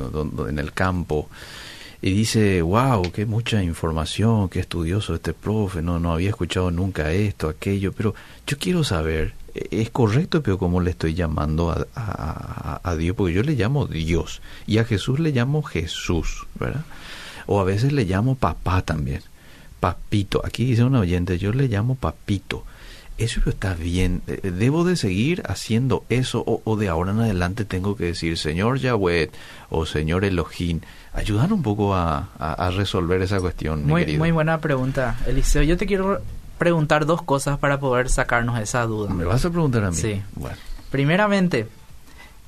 en 0.48 0.58
el 0.58 0.72
campo, 0.72 1.28
y 2.02 2.12
dice, 2.12 2.62
wow, 2.62 3.10
qué 3.12 3.26
mucha 3.26 3.62
información, 3.62 4.48
qué 4.48 4.60
estudioso 4.60 5.14
este 5.14 5.34
profe, 5.34 5.82
no, 5.82 5.98
no 5.98 6.12
había 6.12 6.30
escuchado 6.30 6.70
nunca 6.70 7.12
esto, 7.12 7.48
aquello, 7.48 7.92
pero 7.92 8.14
yo 8.46 8.56
quiero 8.58 8.84
saber, 8.84 9.34
es 9.54 9.90
correcto, 9.90 10.42
pero 10.42 10.58
¿cómo 10.58 10.80
le 10.80 10.90
estoy 10.90 11.14
llamando 11.14 11.70
a, 11.94 12.80
a, 12.82 12.96
Dios? 12.96 13.16
Porque 13.16 13.32
yo 13.32 13.42
le 13.42 13.54
llamo 13.54 13.86
Dios 13.86 14.40
y 14.66 14.78
a 14.78 14.84
Jesús 14.84 15.18
le 15.20 15.32
llamo 15.32 15.62
Jesús, 15.62 16.46
¿verdad? 16.58 16.84
O 17.46 17.60
a 17.60 17.64
veces 17.64 17.92
le 17.92 18.04
llamo 18.04 18.34
papá 18.34 18.82
también, 18.82 19.22
papito. 19.80 20.42
Aquí 20.44 20.64
dice 20.64 20.84
un 20.84 20.94
oyente, 20.94 21.38
yo 21.38 21.52
le 21.52 21.68
llamo 21.68 21.94
papito. 21.94 22.64
Eso 23.18 23.42
está 23.50 23.74
bien. 23.74 24.22
Eh, 24.26 24.40
eh, 24.44 24.50
¿Debo 24.50 24.84
de 24.84 24.96
seguir 24.96 25.42
haciendo 25.46 26.04
eso 26.08 26.42
o, 26.46 26.76
de 26.76 26.88
ahora 26.88 27.10
en 27.10 27.20
adelante 27.20 27.66
tengo 27.66 27.94
que 27.94 28.04
decir 28.06 28.38
Señor 28.38 28.78
Yahweh 28.78 29.30
o 29.68 29.84
Señor 29.84 30.24
Elohim? 30.24 30.80
Ayudar 31.12 31.52
un 31.52 31.62
poco 31.62 31.94
a, 31.94 32.28
a, 32.38 32.70
resolver 32.70 33.20
esa 33.20 33.38
cuestión. 33.40 33.86
Muy, 33.86 34.16
muy 34.16 34.30
buena 34.30 34.60
pregunta, 34.60 35.18
Eliseo. 35.26 35.62
Yo 35.62 35.76
te 35.76 35.84
quiero 35.84 36.22
preguntar 36.60 37.06
dos 37.06 37.22
cosas 37.22 37.58
para 37.58 37.80
poder 37.80 38.10
sacarnos 38.10 38.60
esa 38.60 38.82
duda. 38.82 39.08
¿Me 39.14 39.24
vas 39.24 39.42
a 39.46 39.50
preguntar 39.50 39.82
a 39.82 39.90
mí? 39.90 39.96
Sí. 39.96 40.22
Bueno. 40.34 40.58
Primeramente, 40.90 41.66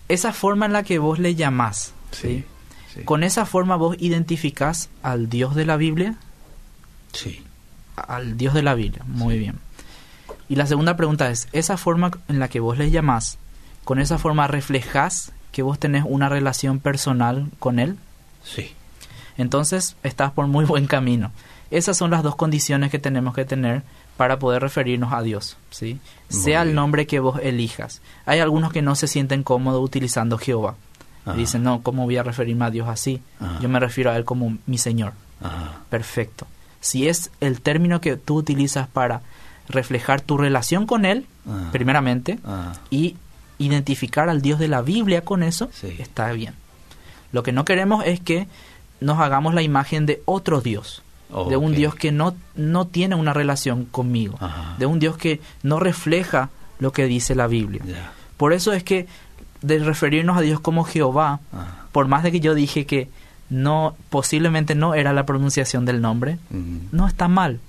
esa 0.08 0.34
forma 0.34 0.66
en 0.66 0.74
la 0.74 0.82
que 0.82 0.98
vos 0.98 1.18
le 1.18 1.34
llamás, 1.34 1.94
¿sí? 2.10 2.44
¿Con 3.06 3.24
esa 3.24 3.46
forma 3.46 3.74
vos 3.76 3.96
identificás 3.98 4.90
al 5.02 5.30
Dios 5.30 5.54
de 5.54 5.64
la 5.64 5.78
Biblia? 5.78 6.16
Sí. 7.14 7.42
Al 7.96 8.36
Dios 8.36 8.52
de 8.52 8.62
la 8.62 8.74
Biblia, 8.74 9.02
muy 9.06 9.38
bien. 9.38 9.58
Y 10.46 10.56
la 10.56 10.66
segunda 10.66 10.94
pregunta 10.94 11.30
es, 11.30 11.48
¿esa 11.52 11.78
forma 11.78 12.10
en 12.28 12.38
la 12.38 12.48
que 12.48 12.60
vos 12.60 12.76
le 12.76 12.90
llamás, 12.90 13.38
con 13.84 13.98
esa 13.98 14.18
forma 14.18 14.46
reflejás 14.46 15.32
que 15.52 15.62
vos 15.62 15.78
tenés 15.78 16.04
una 16.06 16.28
relación 16.28 16.80
personal 16.80 17.48
con 17.58 17.78
Él? 17.78 17.96
Sí. 18.44 18.72
Entonces 19.38 19.96
estás 20.02 20.32
por 20.32 20.48
muy 20.48 20.66
buen 20.66 20.86
camino. 20.86 21.32
Esas 21.70 21.96
son 21.96 22.10
las 22.10 22.22
dos 22.22 22.36
condiciones 22.36 22.90
que 22.90 22.98
tenemos 22.98 23.34
que 23.34 23.46
tener 23.46 23.82
para 24.22 24.38
poder 24.38 24.62
referirnos 24.62 25.12
a 25.12 25.20
Dios, 25.20 25.56
¿sí? 25.70 25.98
sea 26.28 26.62
el 26.62 26.76
nombre 26.76 27.08
que 27.08 27.18
vos 27.18 27.40
elijas. 27.42 28.02
Hay 28.24 28.38
algunos 28.38 28.72
que 28.72 28.80
no 28.80 28.94
se 28.94 29.08
sienten 29.08 29.42
cómodos 29.42 29.82
utilizando 29.82 30.38
Jehová. 30.38 30.76
Dicen, 31.34 31.64
no, 31.64 31.82
¿cómo 31.82 32.04
voy 32.04 32.18
a 32.18 32.22
referirme 32.22 32.66
a 32.66 32.70
Dios 32.70 32.88
así? 32.88 33.20
Yo 33.60 33.68
me 33.68 33.80
refiero 33.80 34.12
a 34.12 34.16
Él 34.16 34.24
como 34.24 34.58
mi 34.66 34.78
Señor. 34.78 35.14
Perfecto. 35.90 36.46
Si 36.80 37.08
es 37.08 37.32
el 37.40 37.60
término 37.62 38.00
que 38.00 38.16
tú 38.16 38.36
utilizas 38.36 38.86
para 38.86 39.22
reflejar 39.68 40.20
tu 40.20 40.38
relación 40.38 40.86
con 40.86 41.04
Él, 41.04 41.26
primeramente, 41.72 42.38
y 42.90 43.16
identificar 43.58 44.28
al 44.28 44.40
Dios 44.40 44.60
de 44.60 44.68
la 44.68 44.82
Biblia 44.82 45.24
con 45.24 45.42
eso, 45.42 45.68
está 45.98 46.30
bien. 46.30 46.54
Lo 47.32 47.42
que 47.42 47.50
no 47.50 47.64
queremos 47.64 48.06
es 48.06 48.20
que 48.20 48.46
nos 49.00 49.18
hagamos 49.18 49.52
la 49.52 49.62
imagen 49.62 50.06
de 50.06 50.22
otro 50.26 50.60
Dios 50.60 51.02
de 51.48 51.56
un 51.56 51.74
Dios 51.74 51.94
que 51.94 52.12
no, 52.12 52.34
no 52.54 52.86
tiene 52.86 53.14
una 53.14 53.32
relación 53.32 53.84
conmigo, 53.84 54.38
de 54.78 54.86
un 54.86 54.98
Dios 54.98 55.16
que 55.16 55.40
no 55.62 55.80
refleja 55.80 56.50
lo 56.78 56.92
que 56.92 57.06
dice 57.06 57.34
la 57.34 57.46
Biblia. 57.46 57.82
Por 58.36 58.52
eso 58.52 58.72
es 58.72 58.82
que 58.82 59.06
de 59.62 59.78
referirnos 59.78 60.36
a 60.36 60.40
Dios 60.40 60.60
como 60.60 60.84
Jehová, 60.84 61.40
por 61.92 62.08
más 62.08 62.22
de 62.22 62.32
que 62.32 62.40
yo 62.40 62.54
dije 62.54 62.86
que 62.86 63.08
no 63.48 63.94
posiblemente 64.10 64.74
no 64.74 64.94
era 64.94 65.12
la 65.12 65.26
pronunciación 65.26 65.84
del 65.84 66.00
nombre, 66.00 66.38
no 66.90 67.06
está 67.06 67.28
mal. 67.28 67.60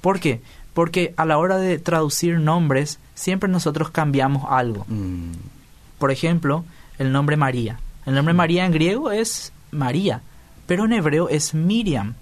¿Por 0.00 0.20
qué? 0.20 0.40
Porque 0.74 1.12
a 1.16 1.24
la 1.24 1.38
hora 1.38 1.58
de 1.58 1.78
traducir 1.78 2.38
nombres, 2.38 3.00
siempre 3.14 3.50
nosotros 3.50 3.90
cambiamos 3.90 4.44
algo. 4.48 4.86
Mm. 4.86 5.32
Por 5.98 6.12
ejemplo, 6.12 6.64
el 6.98 7.10
nombre 7.10 7.36
María. 7.36 7.80
El 8.06 8.14
nombre 8.14 8.32
María 8.32 8.64
en 8.64 8.72
griego 8.72 9.10
es 9.10 9.52
María, 9.72 10.22
pero 10.66 10.84
en 10.84 10.92
hebreo 10.92 11.28
es 11.28 11.52
Miriam. 11.52 12.14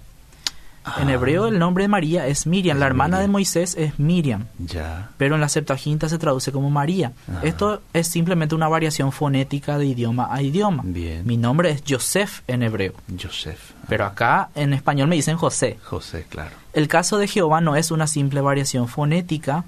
En 0.99 1.09
Ah. 1.09 1.13
hebreo 1.13 1.47
el 1.47 1.59
nombre 1.59 1.83
de 1.83 1.87
María 1.89 2.27
es 2.27 2.47
Miriam, 2.47 2.77
Es 2.77 2.79
la 2.79 2.87
hermana 2.87 3.19
de. 3.19 3.27
Moisés 3.27 3.75
es 3.77 3.99
Miriam, 3.99 4.45
Ya. 4.59 5.09
pero 5.17 5.35
en 5.35 5.41
la 5.41 5.49
Septuaginta 5.49 6.07
se 6.09 6.17
traduce 6.17 6.51
como 6.51 6.69
María. 6.69 7.11
Ajá. 7.29 7.41
Esto 7.43 7.81
es 7.93 8.07
simplemente 8.07 8.55
una 8.55 8.67
variación 8.67 9.11
fonética 9.11 9.77
de 9.77 9.85
idioma 9.85 10.27
a 10.31 10.41
idioma. 10.41 10.83
Bien. 10.85 11.25
Mi 11.27 11.35
nombre 11.37 11.71
es 11.71 11.83
Joseph 11.87 12.41
en 12.47 12.63
hebreo, 12.63 12.93
Joseph. 13.21 13.59
pero 13.89 14.05
acá 14.05 14.49
en 14.55 14.73
español 14.73 15.07
me 15.09 15.15
dicen 15.15 15.37
José. 15.37 15.77
José, 15.83 16.25
claro. 16.29 16.51
El 16.73 16.87
caso 16.87 17.17
de 17.17 17.27
Jehová 17.27 17.59
no 17.61 17.75
es 17.75 17.91
una 17.91 18.07
simple 18.07 18.39
variación 18.41 18.87
fonética, 18.87 19.65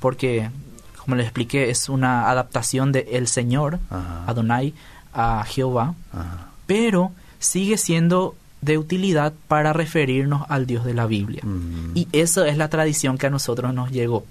porque, 0.00 0.50
como 0.98 1.16
les 1.16 1.26
expliqué, 1.26 1.70
es 1.70 1.88
una 1.88 2.28
adaptación 2.30 2.92
de 2.92 3.08
El 3.12 3.26
Señor, 3.26 3.78
Ajá. 3.90 4.24
Adonai, 4.26 4.74
a 5.14 5.44
Jehová, 5.44 5.94
Ajá. 6.12 6.46
pero 6.66 7.10
sigue 7.38 7.76
siendo 7.78 8.34
de 8.62 8.78
utilidad 8.78 9.34
para 9.48 9.72
referirnos 9.72 10.44
al 10.48 10.66
Dios 10.66 10.84
de 10.84 10.94
la 10.94 11.06
Biblia. 11.06 11.42
Mm. 11.44 11.96
Y 11.96 12.08
eso 12.12 12.44
es 12.44 12.56
la 12.56 12.68
tradición 12.68 13.18
que 13.18 13.26
a 13.26 13.30
nosotros 13.30 13.74
nos 13.74 13.90
llegó. 13.90 14.24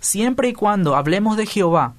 Siempre 0.00 0.48
y 0.48 0.52
cuando 0.54 0.96
hablemos 0.96 1.36
de 1.36 1.46
Jehová 1.46 1.92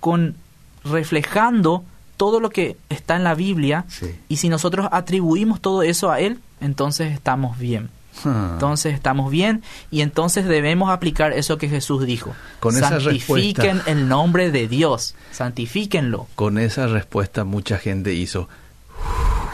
con 0.00 0.36
reflejando 0.84 1.84
todo 2.16 2.38
lo 2.40 2.50
que 2.50 2.76
está 2.88 3.16
en 3.16 3.24
la 3.24 3.34
Biblia 3.34 3.84
Sí. 3.88 4.14
y 4.28 4.36
si 4.36 4.48
nosotros 4.48 4.88
atribuimos 4.92 5.60
todo 5.60 5.82
eso 5.82 6.10
a 6.10 6.20
él, 6.20 6.38
entonces 6.60 7.12
estamos 7.12 7.58
bien. 7.58 7.90
Ah. 8.24 8.50
Entonces 8.52 8.94
estamos 8.94 9.30
bien 9.30 9.62
y 9.90 10.00
entonces 10.00 10.46
debemos 10.46 10.90
aplicar 10.90 11.32
eso 11.32 11.58
que 11.58 11.68
Jesús 11.68 12.06
dijo. 12.06 12.34
Con 12.60 12.74
Santifiquen 12.74 13.82
el 13.86 14.08
nombre 14.08 14.52
de 14.52 14.68
Dios, 14.68 15.16
santifíquenlo. 15.32 16.28
Con 16.36 16.58
esa 16.58 16.86
respuesta 16.86 17.44
mucha 17.44 17.76
gente 17.76 18.14
hizo... 18.14 18.48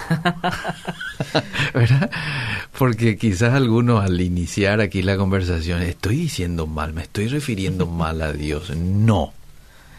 ¿Verdad? 1.74 2.10
Porque 2.78 3.16
quizás 3.16 3.54
algunos 3.54 4.04
al 4.04 4.20
iniciar 4.20 4.80
aquí 4.80 5.02
la 5.02 5.16
conversación, 5.16 5.82
estoy 5.82 6.16
diciendo 6.16 6.66
mal, 6.66 6.92
me 6.92 7.02
estoy 7.02 7.28
refiriendo 7.28 7.86
mal 7.86 8.22
a 8.22 8.32
Dios. 8.32 8.70
No. 8.76 9.32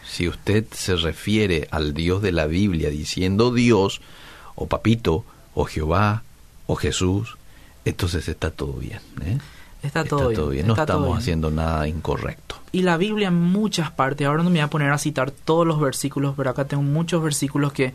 Si 0.06 0.28
usted 0.28 0.66
se 0.72 0.96
refiere 0.96 1.68
al 1.70 1.94
Dios 1.94 2.22
de 2.22 2.32
la 2.32 2.46
Biblia 2.46 2.90
diciendo 2.90 3.52
Dios, 3.52 4.00
o 4.54 4.66
papito, 4.66 5.24
o 5.54 5.64
Jehová, 5.64 6.22
o 6.66 6.76
Jesús, 6.76 7.36
entonces 7.84 8.28
está 8.28 8.50
todo 8.50 8.74
bien. 8.74 9.00
¿eh? 9.22 9.38
Está 9.82 10.04
todo 10.04 10.48
bien. 10.48 10.66
No 10.66 10.72
está 10.74 10.84
estamos 10.84 11.08
bien. 11.08 11.18
haciendo 11.18 11.50
nada 11.50 11.86
incorrecto. 11.88 12.56
Y 12.72 12.82
la 12.82 12.96
Biblia 12.96 13.28
en 13.28 13.34
muchas 13.34 13.90
partes, 13.90 14.26
ahora 14.26 14.42
no 14.42 14.50
me 14.50 14.58
voy 14.58 14.64
a 14.64 14.70
poner 14.70 14.90
a 14.90 14.98
citar 14.98 15.30
todos 15.30 15.66
los 15.66 15.80
versículos, 15.80 16.34
pero 16.36 16.50
acá 16.50 16.64
tengo 16.64 16.82
muchos 16.82 17.22
versículos 17.22 17.72
que 17.72 17.92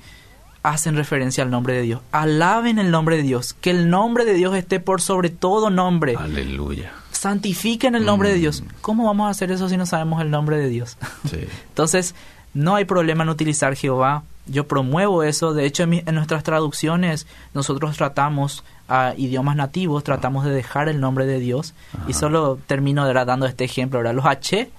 hacen 0.64 0.96
referencia 0.96 1.44
al 1.44 1.50
nombre 1.52 1.74
de 1.74 1.82
Dios. 1.84 2.02
Alaben 2.12 2.80
el 2.80 2.92
nombre 2.92 3.18
de 3.18 3.24
Dios, 3.24 3.54
que 3.54 3.70
el 3.72 3.90
nombre 3.90 4.26
de 4.26 4.34
Dios 4.34 4.56
esté 4.56 4.80
por 4.80 5.02
sobre 5.02 5.30
todo 5.30 5.70
nombre. 5.70 6.16
Aleluya. 6.18 6.92
Santifiquen 7.12 7.96
el 7.96 8.06
nombre 8.06 8.30
de 8.30 8.38
Mm. 8.38 8.40
Dios. 8.40 8.64
¿Cómo 8.82 9.06
vamos 9.06 9.28
a 9.28 9.32
hacer 9.32 9.52
eso 9.52 9.68
si 9.70 9.78
no 9.78 9.86
sabemos 9.86 10.22
el 10.22 10.32
nombre 10.32 10.58
de 10.58 10.70
Dios? 10.70 10.98
Sí. 11.30 11.40
Entonces, 11.70 12.16
no 12.54 12.76
hay 12.76 12.86
problema 12.86 13.24
en 13.24 13.30
utilizar 13.30 13.76
Jehová. 13.76 14.24
Yo 14.48 14.68
promuevo 14.68 15.22
eso. 15.24 15.54
De 15.54 15.66
hecho, 15.66 15.84
en, 15.84 15.90
mi- 15.90 16.04
en 16.06 16.16
nuestras 16.16 16.44
traducciones, 16.44 17.28
nosotros 17.54 17.96
tratamos 17.98 18.64
a 18.88 19.14
idiomas 19.18 19.56
nativos, 19.56 20.04
tratamos 20.04 20.46
de 20.46 20.52
dejar 20.52 20.90
el 20.90 21.00
nombre 21.00 21.26
de 21.26 21.40
Dios. 21.40 21.74
Y 22.08 22.14
solo 22.14 22.58
termino 22.68 23.06
¿verdad? 23.06 23.28
dando 23.28 23.46
este 23.46 23.66
ejemplo. 23.66 24.00
¿verdad? 24.00 24.16
Los 24.16 24.26
H, 24.26 24.72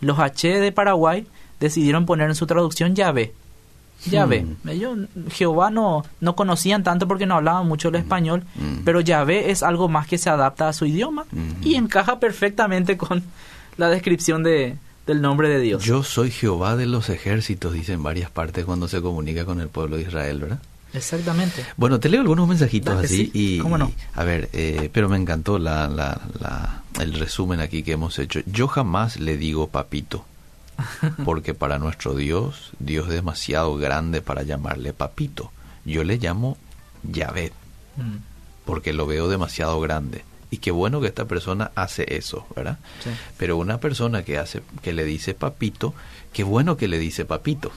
los 0.00 0.18
H 0.18 0.48
de 0.60 0.72
Paraguay 0.72 1.26
decidieron 1.60 2.06
poner 2.06 2.28
en 2.28 2.34
su 2.36 2.46
traducción 2.46 2.94
Yahvé. 2.94 3.34
Yahvé. 4.06 4.42
Hmm. 4.42 4.68
Ellos, 4.68 4.98
Jehová 5.32 5.70
no, 5.70 6.04
no 6.20 6.36
conocían 6.36 6.82
tanto 6.84 7.08
porque 7.08 7.26
no 7.26 7.34
hablaban 7.36 7.66
mucho 7.66 7.88
el 7.88 7.96
español, 7.96 8.44
Mm. 8.54 8.78
pero 8.84 9.00
Yahvé 9.00 9.50
es 9.50 9.62
algo 9.62 9.88
más 9.88 10.06
que 10.06 10.18
se 10.18 10.30
adapta 10.30 10.68
a 10.68 10.72
su 10.72 10.86
idioma 10.86 11.24
Mm. 11.32 11.62
y 11.66 11.74
encaja 11.74 12.20
perfectamente 12.20 12.96
con 12.96 13.22
la 13.76 13.88
descripción 13.88 14.42
de, 14.42 14.76
del 15.06 15.20
nombre 15.20 15.48
de 15.48 15.58
Dios. 15.60 15.84
Yo 15.84 16.02
soy 16.02 16.30
Jehová 16.30 16.76
de 16.76 16.86
los 16.86 17.08
ejércitos, 17.08 17.72
dice 17.72 17.92
en 17.94 18.02
varias 18.02 18.30
partes 18.30 18.64
cuando 18.64 18.88
se 18.88 19.00
comunica 19.02 19.44
con 19.44 19.60
el 19.60 19.68
pueblo 19.68 19.96
de 19.96 20.02
Israel, 20.02 20.40
¿verdad? 20.40 20.58
Exactamente. 20.94 21.64
Bueno, 21.76 22.00
te 22.00 22.08
leo 22.08 22.20
algunos 22.22 22.48
mensajitos 22.48 22.94
Dale, 22.94 23.06
así 23.06 23.16
sí, 23.26 23.30
y, 23.34 23.58
cómo 23.58 23.76
no. 23.78 23.88
y, 23.88 23.94
a 24.18 24.24
ver, 24.24 24.48
eh, 24.54 24.88
pero 24.92 25.08
me 25.08 25.16
encantó 25.18 25.58
la, 25.58 25.86
la, 25.88 26.20
la- 26.40 26.82
el 27.00 27.12
resumen 27.14 27.60
aquí 27.60 27.82
que 27.82 27.92
hemos 27.92 28.18
hecho. 28.18 28.40
Yo 28.46 28.66
jamás 28.68 29.20
le 29.20 29.36
digo 29.36 29.68
papito, 29.68 30.24
porque 31.24 31.54
para 31.54 31.78
nuestro 31.78 32.14
Dios, 32.14 32.72
Dios 32.78 33.08
es 33.08 33.14
demasiado 33.14 33.76
grande 33.76 34.22
para 34.22 34.42
llamarle 34.42 34.92
papito. 34.92 35.50
Yo 35.84 36.04
le 36.04 36.18
llamo 36.18 36.56
Yahvé, 37.02 37.52
Mm, 37.98 38.18
porque 38.64 38.92
lo 38.92 39.06
veo 39.06 39.28
demasiado 39.28 39.80
grande. 39.80 40.24
Y 40.50 40.58
qué 40.58 40.70
bueno 40.70 41.00
que 41.00 41.08
esta 41.08 41.26
persona 41.26 41.72
hace 41.74 42.16
eso, 42.16 42.46
¿verdad? 42.56 42.78
sí. 43.02 43.10
Pero 43.36 43.56
una 43.56 43.78
persona 43.78 44.22
que 44.22 44.38
hace, 44.38 44.62
que 44.82 44.92
le 44.92 45.04
dice 45.04 45.34
papito, 45.34 45.94
qué 46.32 46.44
bueno 46.44 46.76
que 46.76 46.88
le 46.88 46.98
dice 46.98 47.24
papito, 47.24 47.70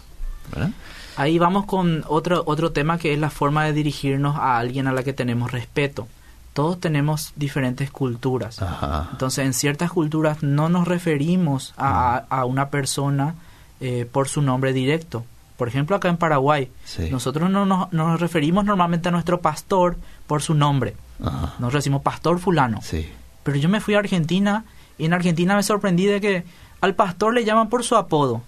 ¿verdad? 0.54 0.72
Ahí 1.18 1.38
vamos 1.38 1.66
con 1.66 2.06
otro, 2.08 2.44
otro 2.46 2.72
tema 2.72 2.98
que 2.98 3.14
es 3.14 3.20
la 3.20 3.30
forma 3.30 3.66
de 3.66 3.74
dirigirnos 3.74 4.38
a 4.38 4.58
alguien 4.58 4.88
a 4.88 4.94
la 4.94 5.04
que 5.04 5.12
tenemos 5.12 5.52
respeto. 5.52 6.08
Todos 6.54 6.80
tenemos 6.80 7.32
diferentes 7.36 7.92
culturas. 7.92 8.62
Ajá. 8.62 9.08
Entonces, 9.12 9.46
en 9.46 9.54
ciertas 9.54 9.92
culturas 9.92 10.44
no 10.44 10.68
nos 10.70 10.88
referimos 10.88 11.74
a, 11.78 12.16
a- 12.30 12.40
a 12.42 12.46
una 12.46 12.70
persona 12.70 13.36
eh, 13.80 14.08
por 14.12 14.28
su 14.28 14.42
nombre 14.42 14.74
directo. 14.74 15.26
Por 15.58 15.68
ejemplo, 15.68 15.96
acá 15.96 16.10
en 16.10 16.18
Paraguay, 16.18 16.70
Sí. 16.86 17.10
nosotros 17.12 17.50
no 17.50 17.66
nos, 17.66 17.92
no 17.94 18.08
nos 18.10 18.20
referimos 18.20 18.66
normalmente 18.66 19.10
a 19.10 19.12
nuestro 19.12 19.40
pastor 19.42 19.96
por 20.28 20.42
su 20.42 20.54
nombre. 20.54 20.96
Ajá. 21.24 21.54
Nos 21.60 21.72
decimos 21.74 22.02
pastor 22.02 22.40
fulano. 22.40 22.80
Sí. 22.82 23.08
Pero 23.44 23.58
yo 23.58 23.70
me 23.70 23.80
fui 23.80 23.94
a 23.96 24.00
Argentina 24.00 24.66
y 24.98 25.06
en 25.06 25.14
Argentina 25.14 25.56
me 25.56 25.64
sorprendí 25.64 26.06
de 26.06 26.20
que 26.20 26.44
al 26.82 26.96
pastor 26.96 27.34
le 27.34 27.46
llaman 27.46 27.70
por 27.70 27.84
su 27.84 27.96
apodo. 27.96 28.42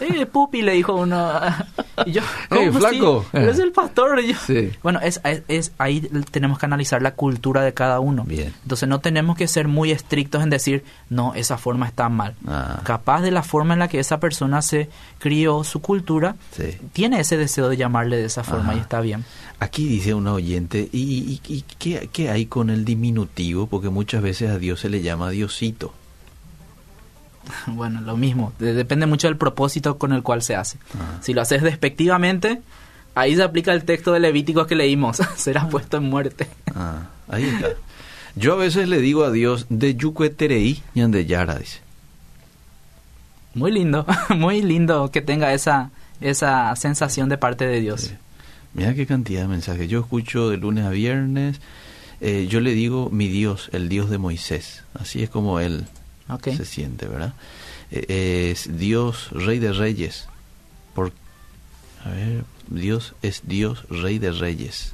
Eh, 0.00 0.26
pupi, 0.26 0.60
le 0.62 0.72
dijo 0.72 0.94
uno. 0.94 1.32
Y 2.04 2.12
yo, 2.12 2.22
Hey, 2.50 2.66
¿cómo 2.68 2.78
flaco. 2.80 3.24
Pero 3.32 3.50
es 3.50 3.58
el 3.58 3.72
pastor. 3.72 4.20
Y 4.20 4.32
yo- 4.32 4.38
Sí. 4.46 4.70
Bueno, 4.82 5.00
es, 5.02 5.20
es, 5.24 5.42
es- 5.48 5.72
ahí 5.78 6.00
tenemos 6.30 6.58
que 6.58 6.66
analizar 6.66 7.00
la 7.02 7.14
cultura 7.14 7.62
de 7.62 7.72
cada 7.72 8.00
uno. 8.00 8.24
Bien. 8.24 8.52
Entonces 8.62 8.88
no 8.88 9.00
tenemos 9.00 9.36
que 9.36 9.48
ser 9.48 9.68
muy 9.68 9.90
estrictos 9.92 10.42
en 10.42 10.50
decir, 10.50 10.84
no, 11.08 11.32
esa 11.34 11.56
forma 11.58 11.86
está 11.86 12.08
mal. 12.08 12.34
Ah. 12.46 12.80
Capaz 12.84 13.22
de 13.22 13.30
la 13.30 13.42
forma 13.42 13.72
en 13.74 13.80
la 13.80 13.88
que 13.88 13.98
esa 13.98 14.20
persona 14.20 14.60
se 14.62 14.90
crió, 15.18 15.64
su 15.64 15.80
cultura, 15.80 16.36
Sí. 16.54 16.76
tiene 16.92 17.20
ese 17.20 17.36
deseo 17.38 17.68
de 17.70 17.76
llamarle 17.78 18.16
de 18.18 18.26
esa 18.26 18.44
forma 18.44 18.70
Ajá. 18.70 18.74
y 18.76 18.80
está 18.80 19.00
bien. 19.00 19.24
Aquí 19.58 19.86
dice 19.88 20.12
una 20.12 20.34
oyente, 20.34 20.88
¿y, 20.92 21.00
y- 21.00 21.40
y 21.54 21.62
qué, 21.78 22.10
qué 22.12 22.28
hay 22.30 22.44
con 22.44 22.68
el 22.68 22.84
diminutivo? 22.84 23.66
Porque 23.66 23.88
muchas 23.88 24.20
veces 24.22 24.50
a 24.50 24.58
Dios 24.58 24.80
se 24.80 24.90
le 24.90 25.00
llama 25.00 25.30
Diosito. 25.30 25.94
Bueno, 27.66 28.00
lo 28.00 28.16
mismo. 28.16 28.52
De- 28.58 28.74
depende 28.74 29.06
mucho 29.06 29.28
del 29.28 29.36
propósito 29.36 29.98
con 29.98 30.12
el 30.12 30.22
cual 30.22 30.42
se 30.42 30.56
hace. 30.56 30.78
Ah. 30.94 31.18
Si 31.20 31.32
lo 31.34 31.40
haces 31.42 31.62
despectivamente, 31.62 32.60
ahí 33.14 33.36
se 33.36 33.42
aplica 33.42 33.72
el 33.72 33.84
texto 33.84 34.12
de 34.12 34.20
Levíticos 34.20 34.66
que 34.66 34.74
leímos. 34.74 35.18
Serás 35.36 35.66
puesto 35.66 35.96
en 35.98 36.04
muerte. 36.04 36.46
Ah, 36.74 37.08
ahí 37.28 37.44
está. 37.44 37.68
Yo 38.34 38.52
a 38.52 38.56
veces 38.56 38.88
le 38.88 39.00
digo 39.00 39.24
a 39.24 39.30
Dios, 39.30 39.66
de 39.70 39.94
yucueterei 39.94 40.82
y 40.94 41.00
de 41.00 41.26
yara, 41.26 41.58
dice. 41.58 41.80
Muy 43.54 43.72
lindo, 43.72 44.06
muy 44.36 44.60
lindo 44.62 45.10
que 45.10 45.22
tenga 45.22 45.54
esa, 45.54 45.90
esa 46.20 46.74
sensación 46.76 47.28
de 47.30 47.38
parte 47.38 47.66
de 47.66 47.80
Dios. 47.80 48.02
Sí. 48.02 48.14
Mira 48.74 48.94
qué 48.94 49.06
cantidad 49.06 49.40
de 49.42 49.48
mensajes. 49.48 49.88
Yo 49.88 50.00
escucho 50.00 50.50
de 50.50 50.58
lunes 50.58 50.84
a 50.84 50.90
viernes. 50.90 51.60
eh, 52.20 52.46
yo 52.50 52.60
le 52.60 52.72
digo 52.74 53.08
mi 53.10 53.28
Dios, 53.28 53.70
el 53.72 53.88
Dios 53.88 54.10
de 54.10 54.18
Moisés. 54.18 54.82
Así 54.92 55.22
es 55.22 55.30
como 55.30 55.58
él 55.60 55.86
Ok. 56.28 56.48
se 56.56 56.64
siente, 56.64 57.06
¿verdad? 57.06 57.34
Eh, 57.90 58.50
es 58.52 58.76
Dios, 58.78 59.28
Rey 59.32 59.58
de 59.58 59.72
Reyes. 59.72 60.28
Por, 60.94 61.12
a 62.04 62.08
ver, 62.10 62.44
Dios 62.68 63.14
es 63.22 63.42
Dios, 63.44 63.84
Rey 63.90 64.18
de 64.18 64.32
Reyes. 64.32 64.92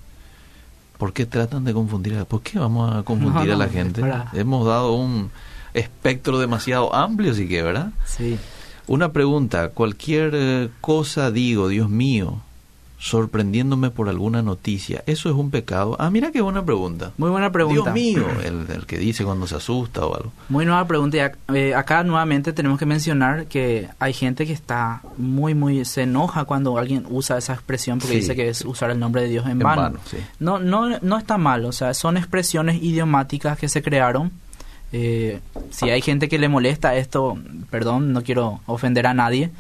¿Por 0.99 1.12
qué 1.12 1.26
tratan 1.26 1.64
de 1.64 1.72
confundir? 1.72 2.16
a- 2.16 2.24
¿Por 2.24 2.43
qué 2.43 2.59
vamos 2.59 2.95
a 2.95 3.03
confundir 3.03 3.49
No, 3.49 3.55
a 3.55 3.57
la 3.57 3.66
no, 3.66 3.72
gente? 3.72 4.01
para. 4.01 4.30
Hemos 4.35 4.66
dado 4.66 4.93
un 4.93 5.30
espectro 5.74 6.39
demasiado 6.39 6.95
amplio, 6.95 7.33
así 7.33 7.49
que, 7.49 7.62
¿verdad? 7.62 7.93
Sí. 8.07 8.39
Una 8.87 9.12
pregunta, 9.12 9.70
cualquier 9.70 10.30
eh, 10.35 10.68
cosa 10.80 11.30
digo, 11.30 11.68
Dios 11.68 11.89
mío, 11.89 12.43
sorprendiéndome 13.03 13.91
por 13.91 14.09
alguna 14.09 14.43
noticia, 14.43 15.03
¿eso 15.07 15.29
es 15.29 15.35
un 15.35 15.51
pecado? 15.51 15.97
Ah, 15.99 16.09
mira 16.09 16.31
qué 16.31 16.41
buena 16.41 16.65
pregunta. 16.65 17.11
Muy 17.19 17.31
buena 17.31 17.51
pregunta. 17.51 17.93
Dios 17.93 17.95
mío, 17.95 18.25
el, 18.45 18.65
el 18.75 18.87
que 18.87 18.97
dice 18.97 19.25
cuando 19.25 19.49
se 19.49 19.57
asusta 19.57 20.07
o 20.07 20.15
algo. 20.15 20.33
Muy 20.49 20.65
nueva 20.65 20.87
pregunta. 20.87 21.17
Y 21.17 21.57
eh, 21.57 21.75
acá 21.75 22.05
nuevamente 22.05 22.53
tenemos 22.53 22.79
que 22.79 22.87
mencionar 22.87 23.47
que 23.47 23.89
hay 23.99 24.13
gente 24.13 24.47
que 24.47 24.53
está 24.53 25.03
muy, 25.19 25.53
muy, 25.55 25.85
se 25.85 26.03
enoja 26.03 26.45
cuando 26.45 26.79
alguien 26.79 27.05
usa 27.11 27.39
esa 27.39 27.55
expresión 27.55 27.99
porque 27.99 28.13
Sí. 28.15 28.21
dice 28.21 28.37
que 28.37 28.49
es 28.49 28.65
usar 28.65 28.91
el 28.93 29.01
nombre 29.01 29.23
de 29.23 29.29
Dios 29.29 29.47
en, 29.47 29.53
En 29.53 29.59
vano. 29.59 29.83
vano, 29.83 29.99
sí. 30.09 30.19
No, 30.39 30.61
no, 30.61 30.99
no 31.01 31.19
está 31.19 31.39
mal, 31.39 31.65
o 31.65 31.73
sea, 31.73 31.95
son 31.95 32.17
expresiones 32.17 32.81
idiomáticas 32.83 33.59
que 33.59 33.69
se 33.69 33.83
crearon 33.83 34.31
Eh, 34.93 35.40
si 35.70 35.88
hay 35.88 36.03
gente 36.03 36.28
que 36.28 36.38
le 36.38 36.49
molesta 36.49 36.95
esto, 36.97 37.38
perdón, 37.70 38.12
no 38.12 38.22
quiero 38.22 38.61
ofender 38.66 39.07
a 39.07 39.14
nadie, 39.14 39.51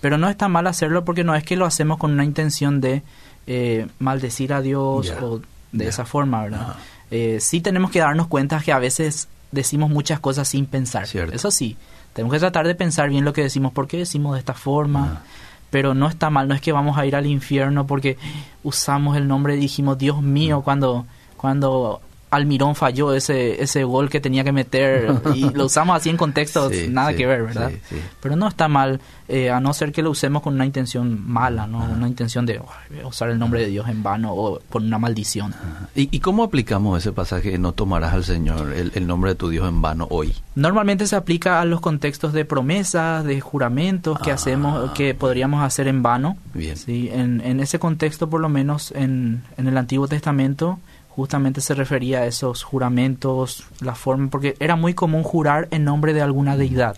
pero 0.00 0.18
no 0.18 0.28
está 0.28 0.48
mal 0.48 0.66
hacerlo 0.66 1.04
porque 1.04 1.24
no 1.24 1.34
es 1.34 1.42
que 1.42 1.56
lo 1.56 1.64
hacemos 1.64 1.96
con 1.96 2.12
una 2.12 2.24
intención 2.24 2.82
de 2.82 3.02
eh, 3.46 3.86
maldecir 3.98 4.52
a 4.52 4.60
Dios 4.60 5.10
o 5.22 5.40
de 5.72 5.88
esa 5.88 6.04
forma, 6.04 6.42
¿verdad? 6.42 6.76
Eh, 7.10 7.38
sí 7.40 7.60
tenemos 7.60 7.90
que 7.90 8.00
darnos 8.00 8.26
cuenta 8.26 8.60
que 8.60 8.72
a 8.72 8.78
veces 8.78 9.28
decimos 9.52 9.88
muchas 9.88 10.20
cosas 10.20 10.48
sin 10.48 10.66
pensar. 10.66 11.06
Eso 11.32 11.50
sí, 11.50 11.76
tenemos 12.12 12.34
que 12.34 12.40
tratar 12.40 12.66
de 12.66 12.74
pensar 12.74 13.08
bien 13.08 13.24
lo 13.24 13.32
que 13.32 13.42
decimos, 13.42 13.72
por 13.72 13.88
qué 13.88 13.96
decimos 13.98 14.34
de 14.34 14.40
esta 14.40 14.54
forma. 14.54 15.22
Pero 15.70 15.92
no 15.92 16.08
está 16.08 16.30
mal, 16.30 16.46
no 16.46 16.54
es 16.54 16.60
que 16.60 16.70
vamos 16.70 16.98
a 16.98 17.06
ir 17.06 17.16
al 17.16 17.26
infierno 17.26 17.84
porque 17.86 18.16
usamos 18.62 19.16
el 19.16 19.26
nombre 19.26 19.56
y 19.56 19.58
dijimos, 19.58 19.98
Dios 19.98 20.22
mío, 20.22 20.62
cuando, 20.62 21.04
cuando 21.36 22.00
Almirón 22.34 22.74
falló 22.74 23.14
ese, 23.14 23.62
ese 23.62 23.84
gol 23.84 24.10
que 24.10 24.20
tenía 24.20 24.44
que 24.44 24.52
meter 24.52 25.20
y 25.34 25.50
lo 25.54 25.66
usamos 25.66 25.96
así 25.96 26.10
en 26.10 26.16
contextos 26.16 26.72
nada 26.88 27.14
que 27.14 27.26
ver, 27.26 27.42
¿verdad? 27.42 27.72
Pero 28.20 28.36
no 28.36 28.48
está 28.48 28.68
mal, 28.68 29.00
eh, 29.28 29.50
a 29.50 29.60
no 29.60 29.72
ser 29.72 29.92
que 29.92 30.02
lo 30.02 30.10
usemos 30.10 30.42
con 30.42 30.54
una 30.54 30.66
intención 30.66 31.22
mala, 31.26 31.66
¿no? 31.66 31.84
Una 31.84 32.08
intención 32.08 32.46
de 32.46 32.60
usar 33.04 33.30
el 33.30 33.38
nombre 33.38 33.60
de 33.60 33.66
Dios 33.66 33.88
en 33.88 34.02
vano 34.02 34.32
o 34.32 34.60
con 34.68 34.84
una 34.84 34.98
maldición. 34.98 35.54
¿Y, 35.94 36.18
cómo 36.20 36.42
aplicamos 36.42 36.98
ese 36.98 37.12
pasaje, 37.12 37.58
no 37.58 37.72
tomarás 37.72 38.14
al 38.14 38.24
Señor 38.24 38.72
el, 38.72 39.06
nombre 39.06 39.30
de 39.30 39.36
tu 39.36 39.48
Dios 39.48 39.68
en 39.68 39.80
vano 39.80 40.06
hoy? 40.10 40.34
Normalmente 40.54 41.06
se 41.06 41.16
aplica 41.16 41.60
a 41.60 41.64
los 41.64 41.80
contextos 41.80 42.32
de 42.32 42.44
promesas, 42.44 43.24
de 43.24 43.40
juramentos 43.40 44.18
que 44.18 44.30
hacemos, 44.30 44.90
ah. 44.90 44.94
que 44.94 45.14
podríamos 45.14 45.62
hacer 45.62 45.88
en 45.88 46.02
vano. 46.02 46.36
Bien. 46.52 46.76
¿sí? 46.76 47.08
En, 47.12 47.40
en 47.40 47.60
ese 47.60 47.78
contexto, 47.78 48.28
por 48.28 48.40
lo 48.40 48.48
menos 48.48 48.92
en, 48.92 49.42
en 49.56 49.66
el 49.66 49.76
Antiguo 49.76 50.08
Testamento, 50.08 50.78
justamente 51.14 51.60
se 51.60 51.74
refería 51.74 52.20
a 52.20 52.26
esos 52.26 52.64
juramentos, 52.64 53.64
la 53.80 53.94
forma, 53.94 54.30
porque 54.30 54.56
era 54.58 54.74
muy 54.74 54.94
común 54.94 55.22
jurar 55.22 55.68
en 55.70 55.84
nombre 55.84 56.12
de 56.12 56.22
alguna 56.22 56.56
deidad. 56.56 56.96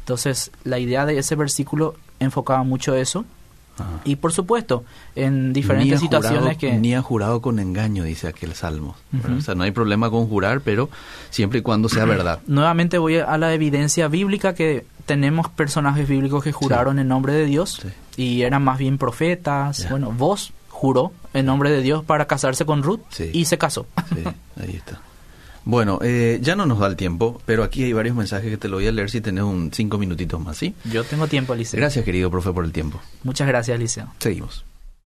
Entonces, 0.00 0.50
la 0.64 0.78
idea 0.78 1.06
de 1.06 1.16
ese 1.16 1.34
versículo 1.34 1.94
enfocaba 2.20 2.62
mucho 2.62 2.94
eso. 2.94 3.24
Y 4.04 4.16
por 4.16 4.32
supuesto, 4.32 4.84
en 5.16 5.54
diferentes 5.54 5.98
situaciones 5.98 6.58
que... 6.58 6.74
Ni 6.74 6.94
ha 6.94 7.00
jurado 7.00 7.40
con 7.40 7.58
engaño, 7.58 8.04
dice 8.04 8.28
aquel 8.28 8.52
salmo. 8.54 8.96
O 9.36 9.40
sea, 9.40 9.54
no 9.54 9.64
hay 9.64 9.70
problema 9.70 10.10
con 10.10 10.28
jurar, 10.28 10.60
pero 10.60 10.90
siempre 11.30 11.60
y 11.60 11.62
cuando 11.62 11.88
sea 11.88 12.04
verdad. 12.16 12.40
Nuevamente 12.46 12.98
voy 12.98 13.16
a 13.16 13.38
la 13.38 13.54
evidencia 13.54 14.08
bíblica 14.08 14.54
que 14.54 14.84
tenemos 15.06 15.48
personajes 15.48 16.06
bíblicos 16.06 16.44
que 16.44 16.52
juraron 16.52 16.98
en 16.98 17.08
nombre 17.08 17.32
de 17.32 17.46
Dios 17.46 17.80
y 18.16 18.42
eran 18.42 18.62
más 18.62 18.76
bien 18.78 18.98
profetas. 18.98 19.88
Bueno, 19.88 20.12
vos 20.12 20.52
juró 20.82 21.12
en 21.32 21.46
nombre 21.46 21.70
de 21.70 21.80
Dios 21.80 22.04
para 22.04 22.26
casarse 22.26 22.66
con 22.66 22.82
Ruth 22.82 23.02
y 23.32 23.44
se 23.44 23.56
casó. 23.56 23.86
Sí, 24.08 24.24
ahí 24.60 24.74
está. 24.74 25.00
Bueno, 25.64 26.00
eh, 26.02 26.40
ya 26.42 26.56
no 26.56 26.66
nos 26.66 26.80
da 26.80 26.88
el 26.88 26.96
tiempo, 26.96 27.40
pero 27.46 27.62
aquí 27.62 27.84
hay 27.84 27.92
varios 27.92 28.16
mensajes 28.16 28.50
que 28.50 28.56
te 28.56 28.66
lo 28.66 28.78
voy 28.78 28.88
a 28.88 28.90
leer 28.90 29.08
si 29.08 29.20
tenés 29.20 29.44
un 29.44 29.70
cinco 29.72 29.96
minutitos 29.96 30.40
más, 30.40 30.56
¿sí? 30.56 30.74
Yo 30.90 31.04
tengo 31.04 31.28
tiempo, 31.28 31.54
Liceo. 31.54 31.78
Gracias, 31.78 32.04
querido 32.04 32.32
profe, 32.32 32.50
por 32.50 32.64
el 32.64 32.72
tiempo. 32.72 33.00
Muchas 33.22 33.46
gracias, 33.46 33.78
Liceo. 33.78 34.08
Seguimos. 34.18 34.64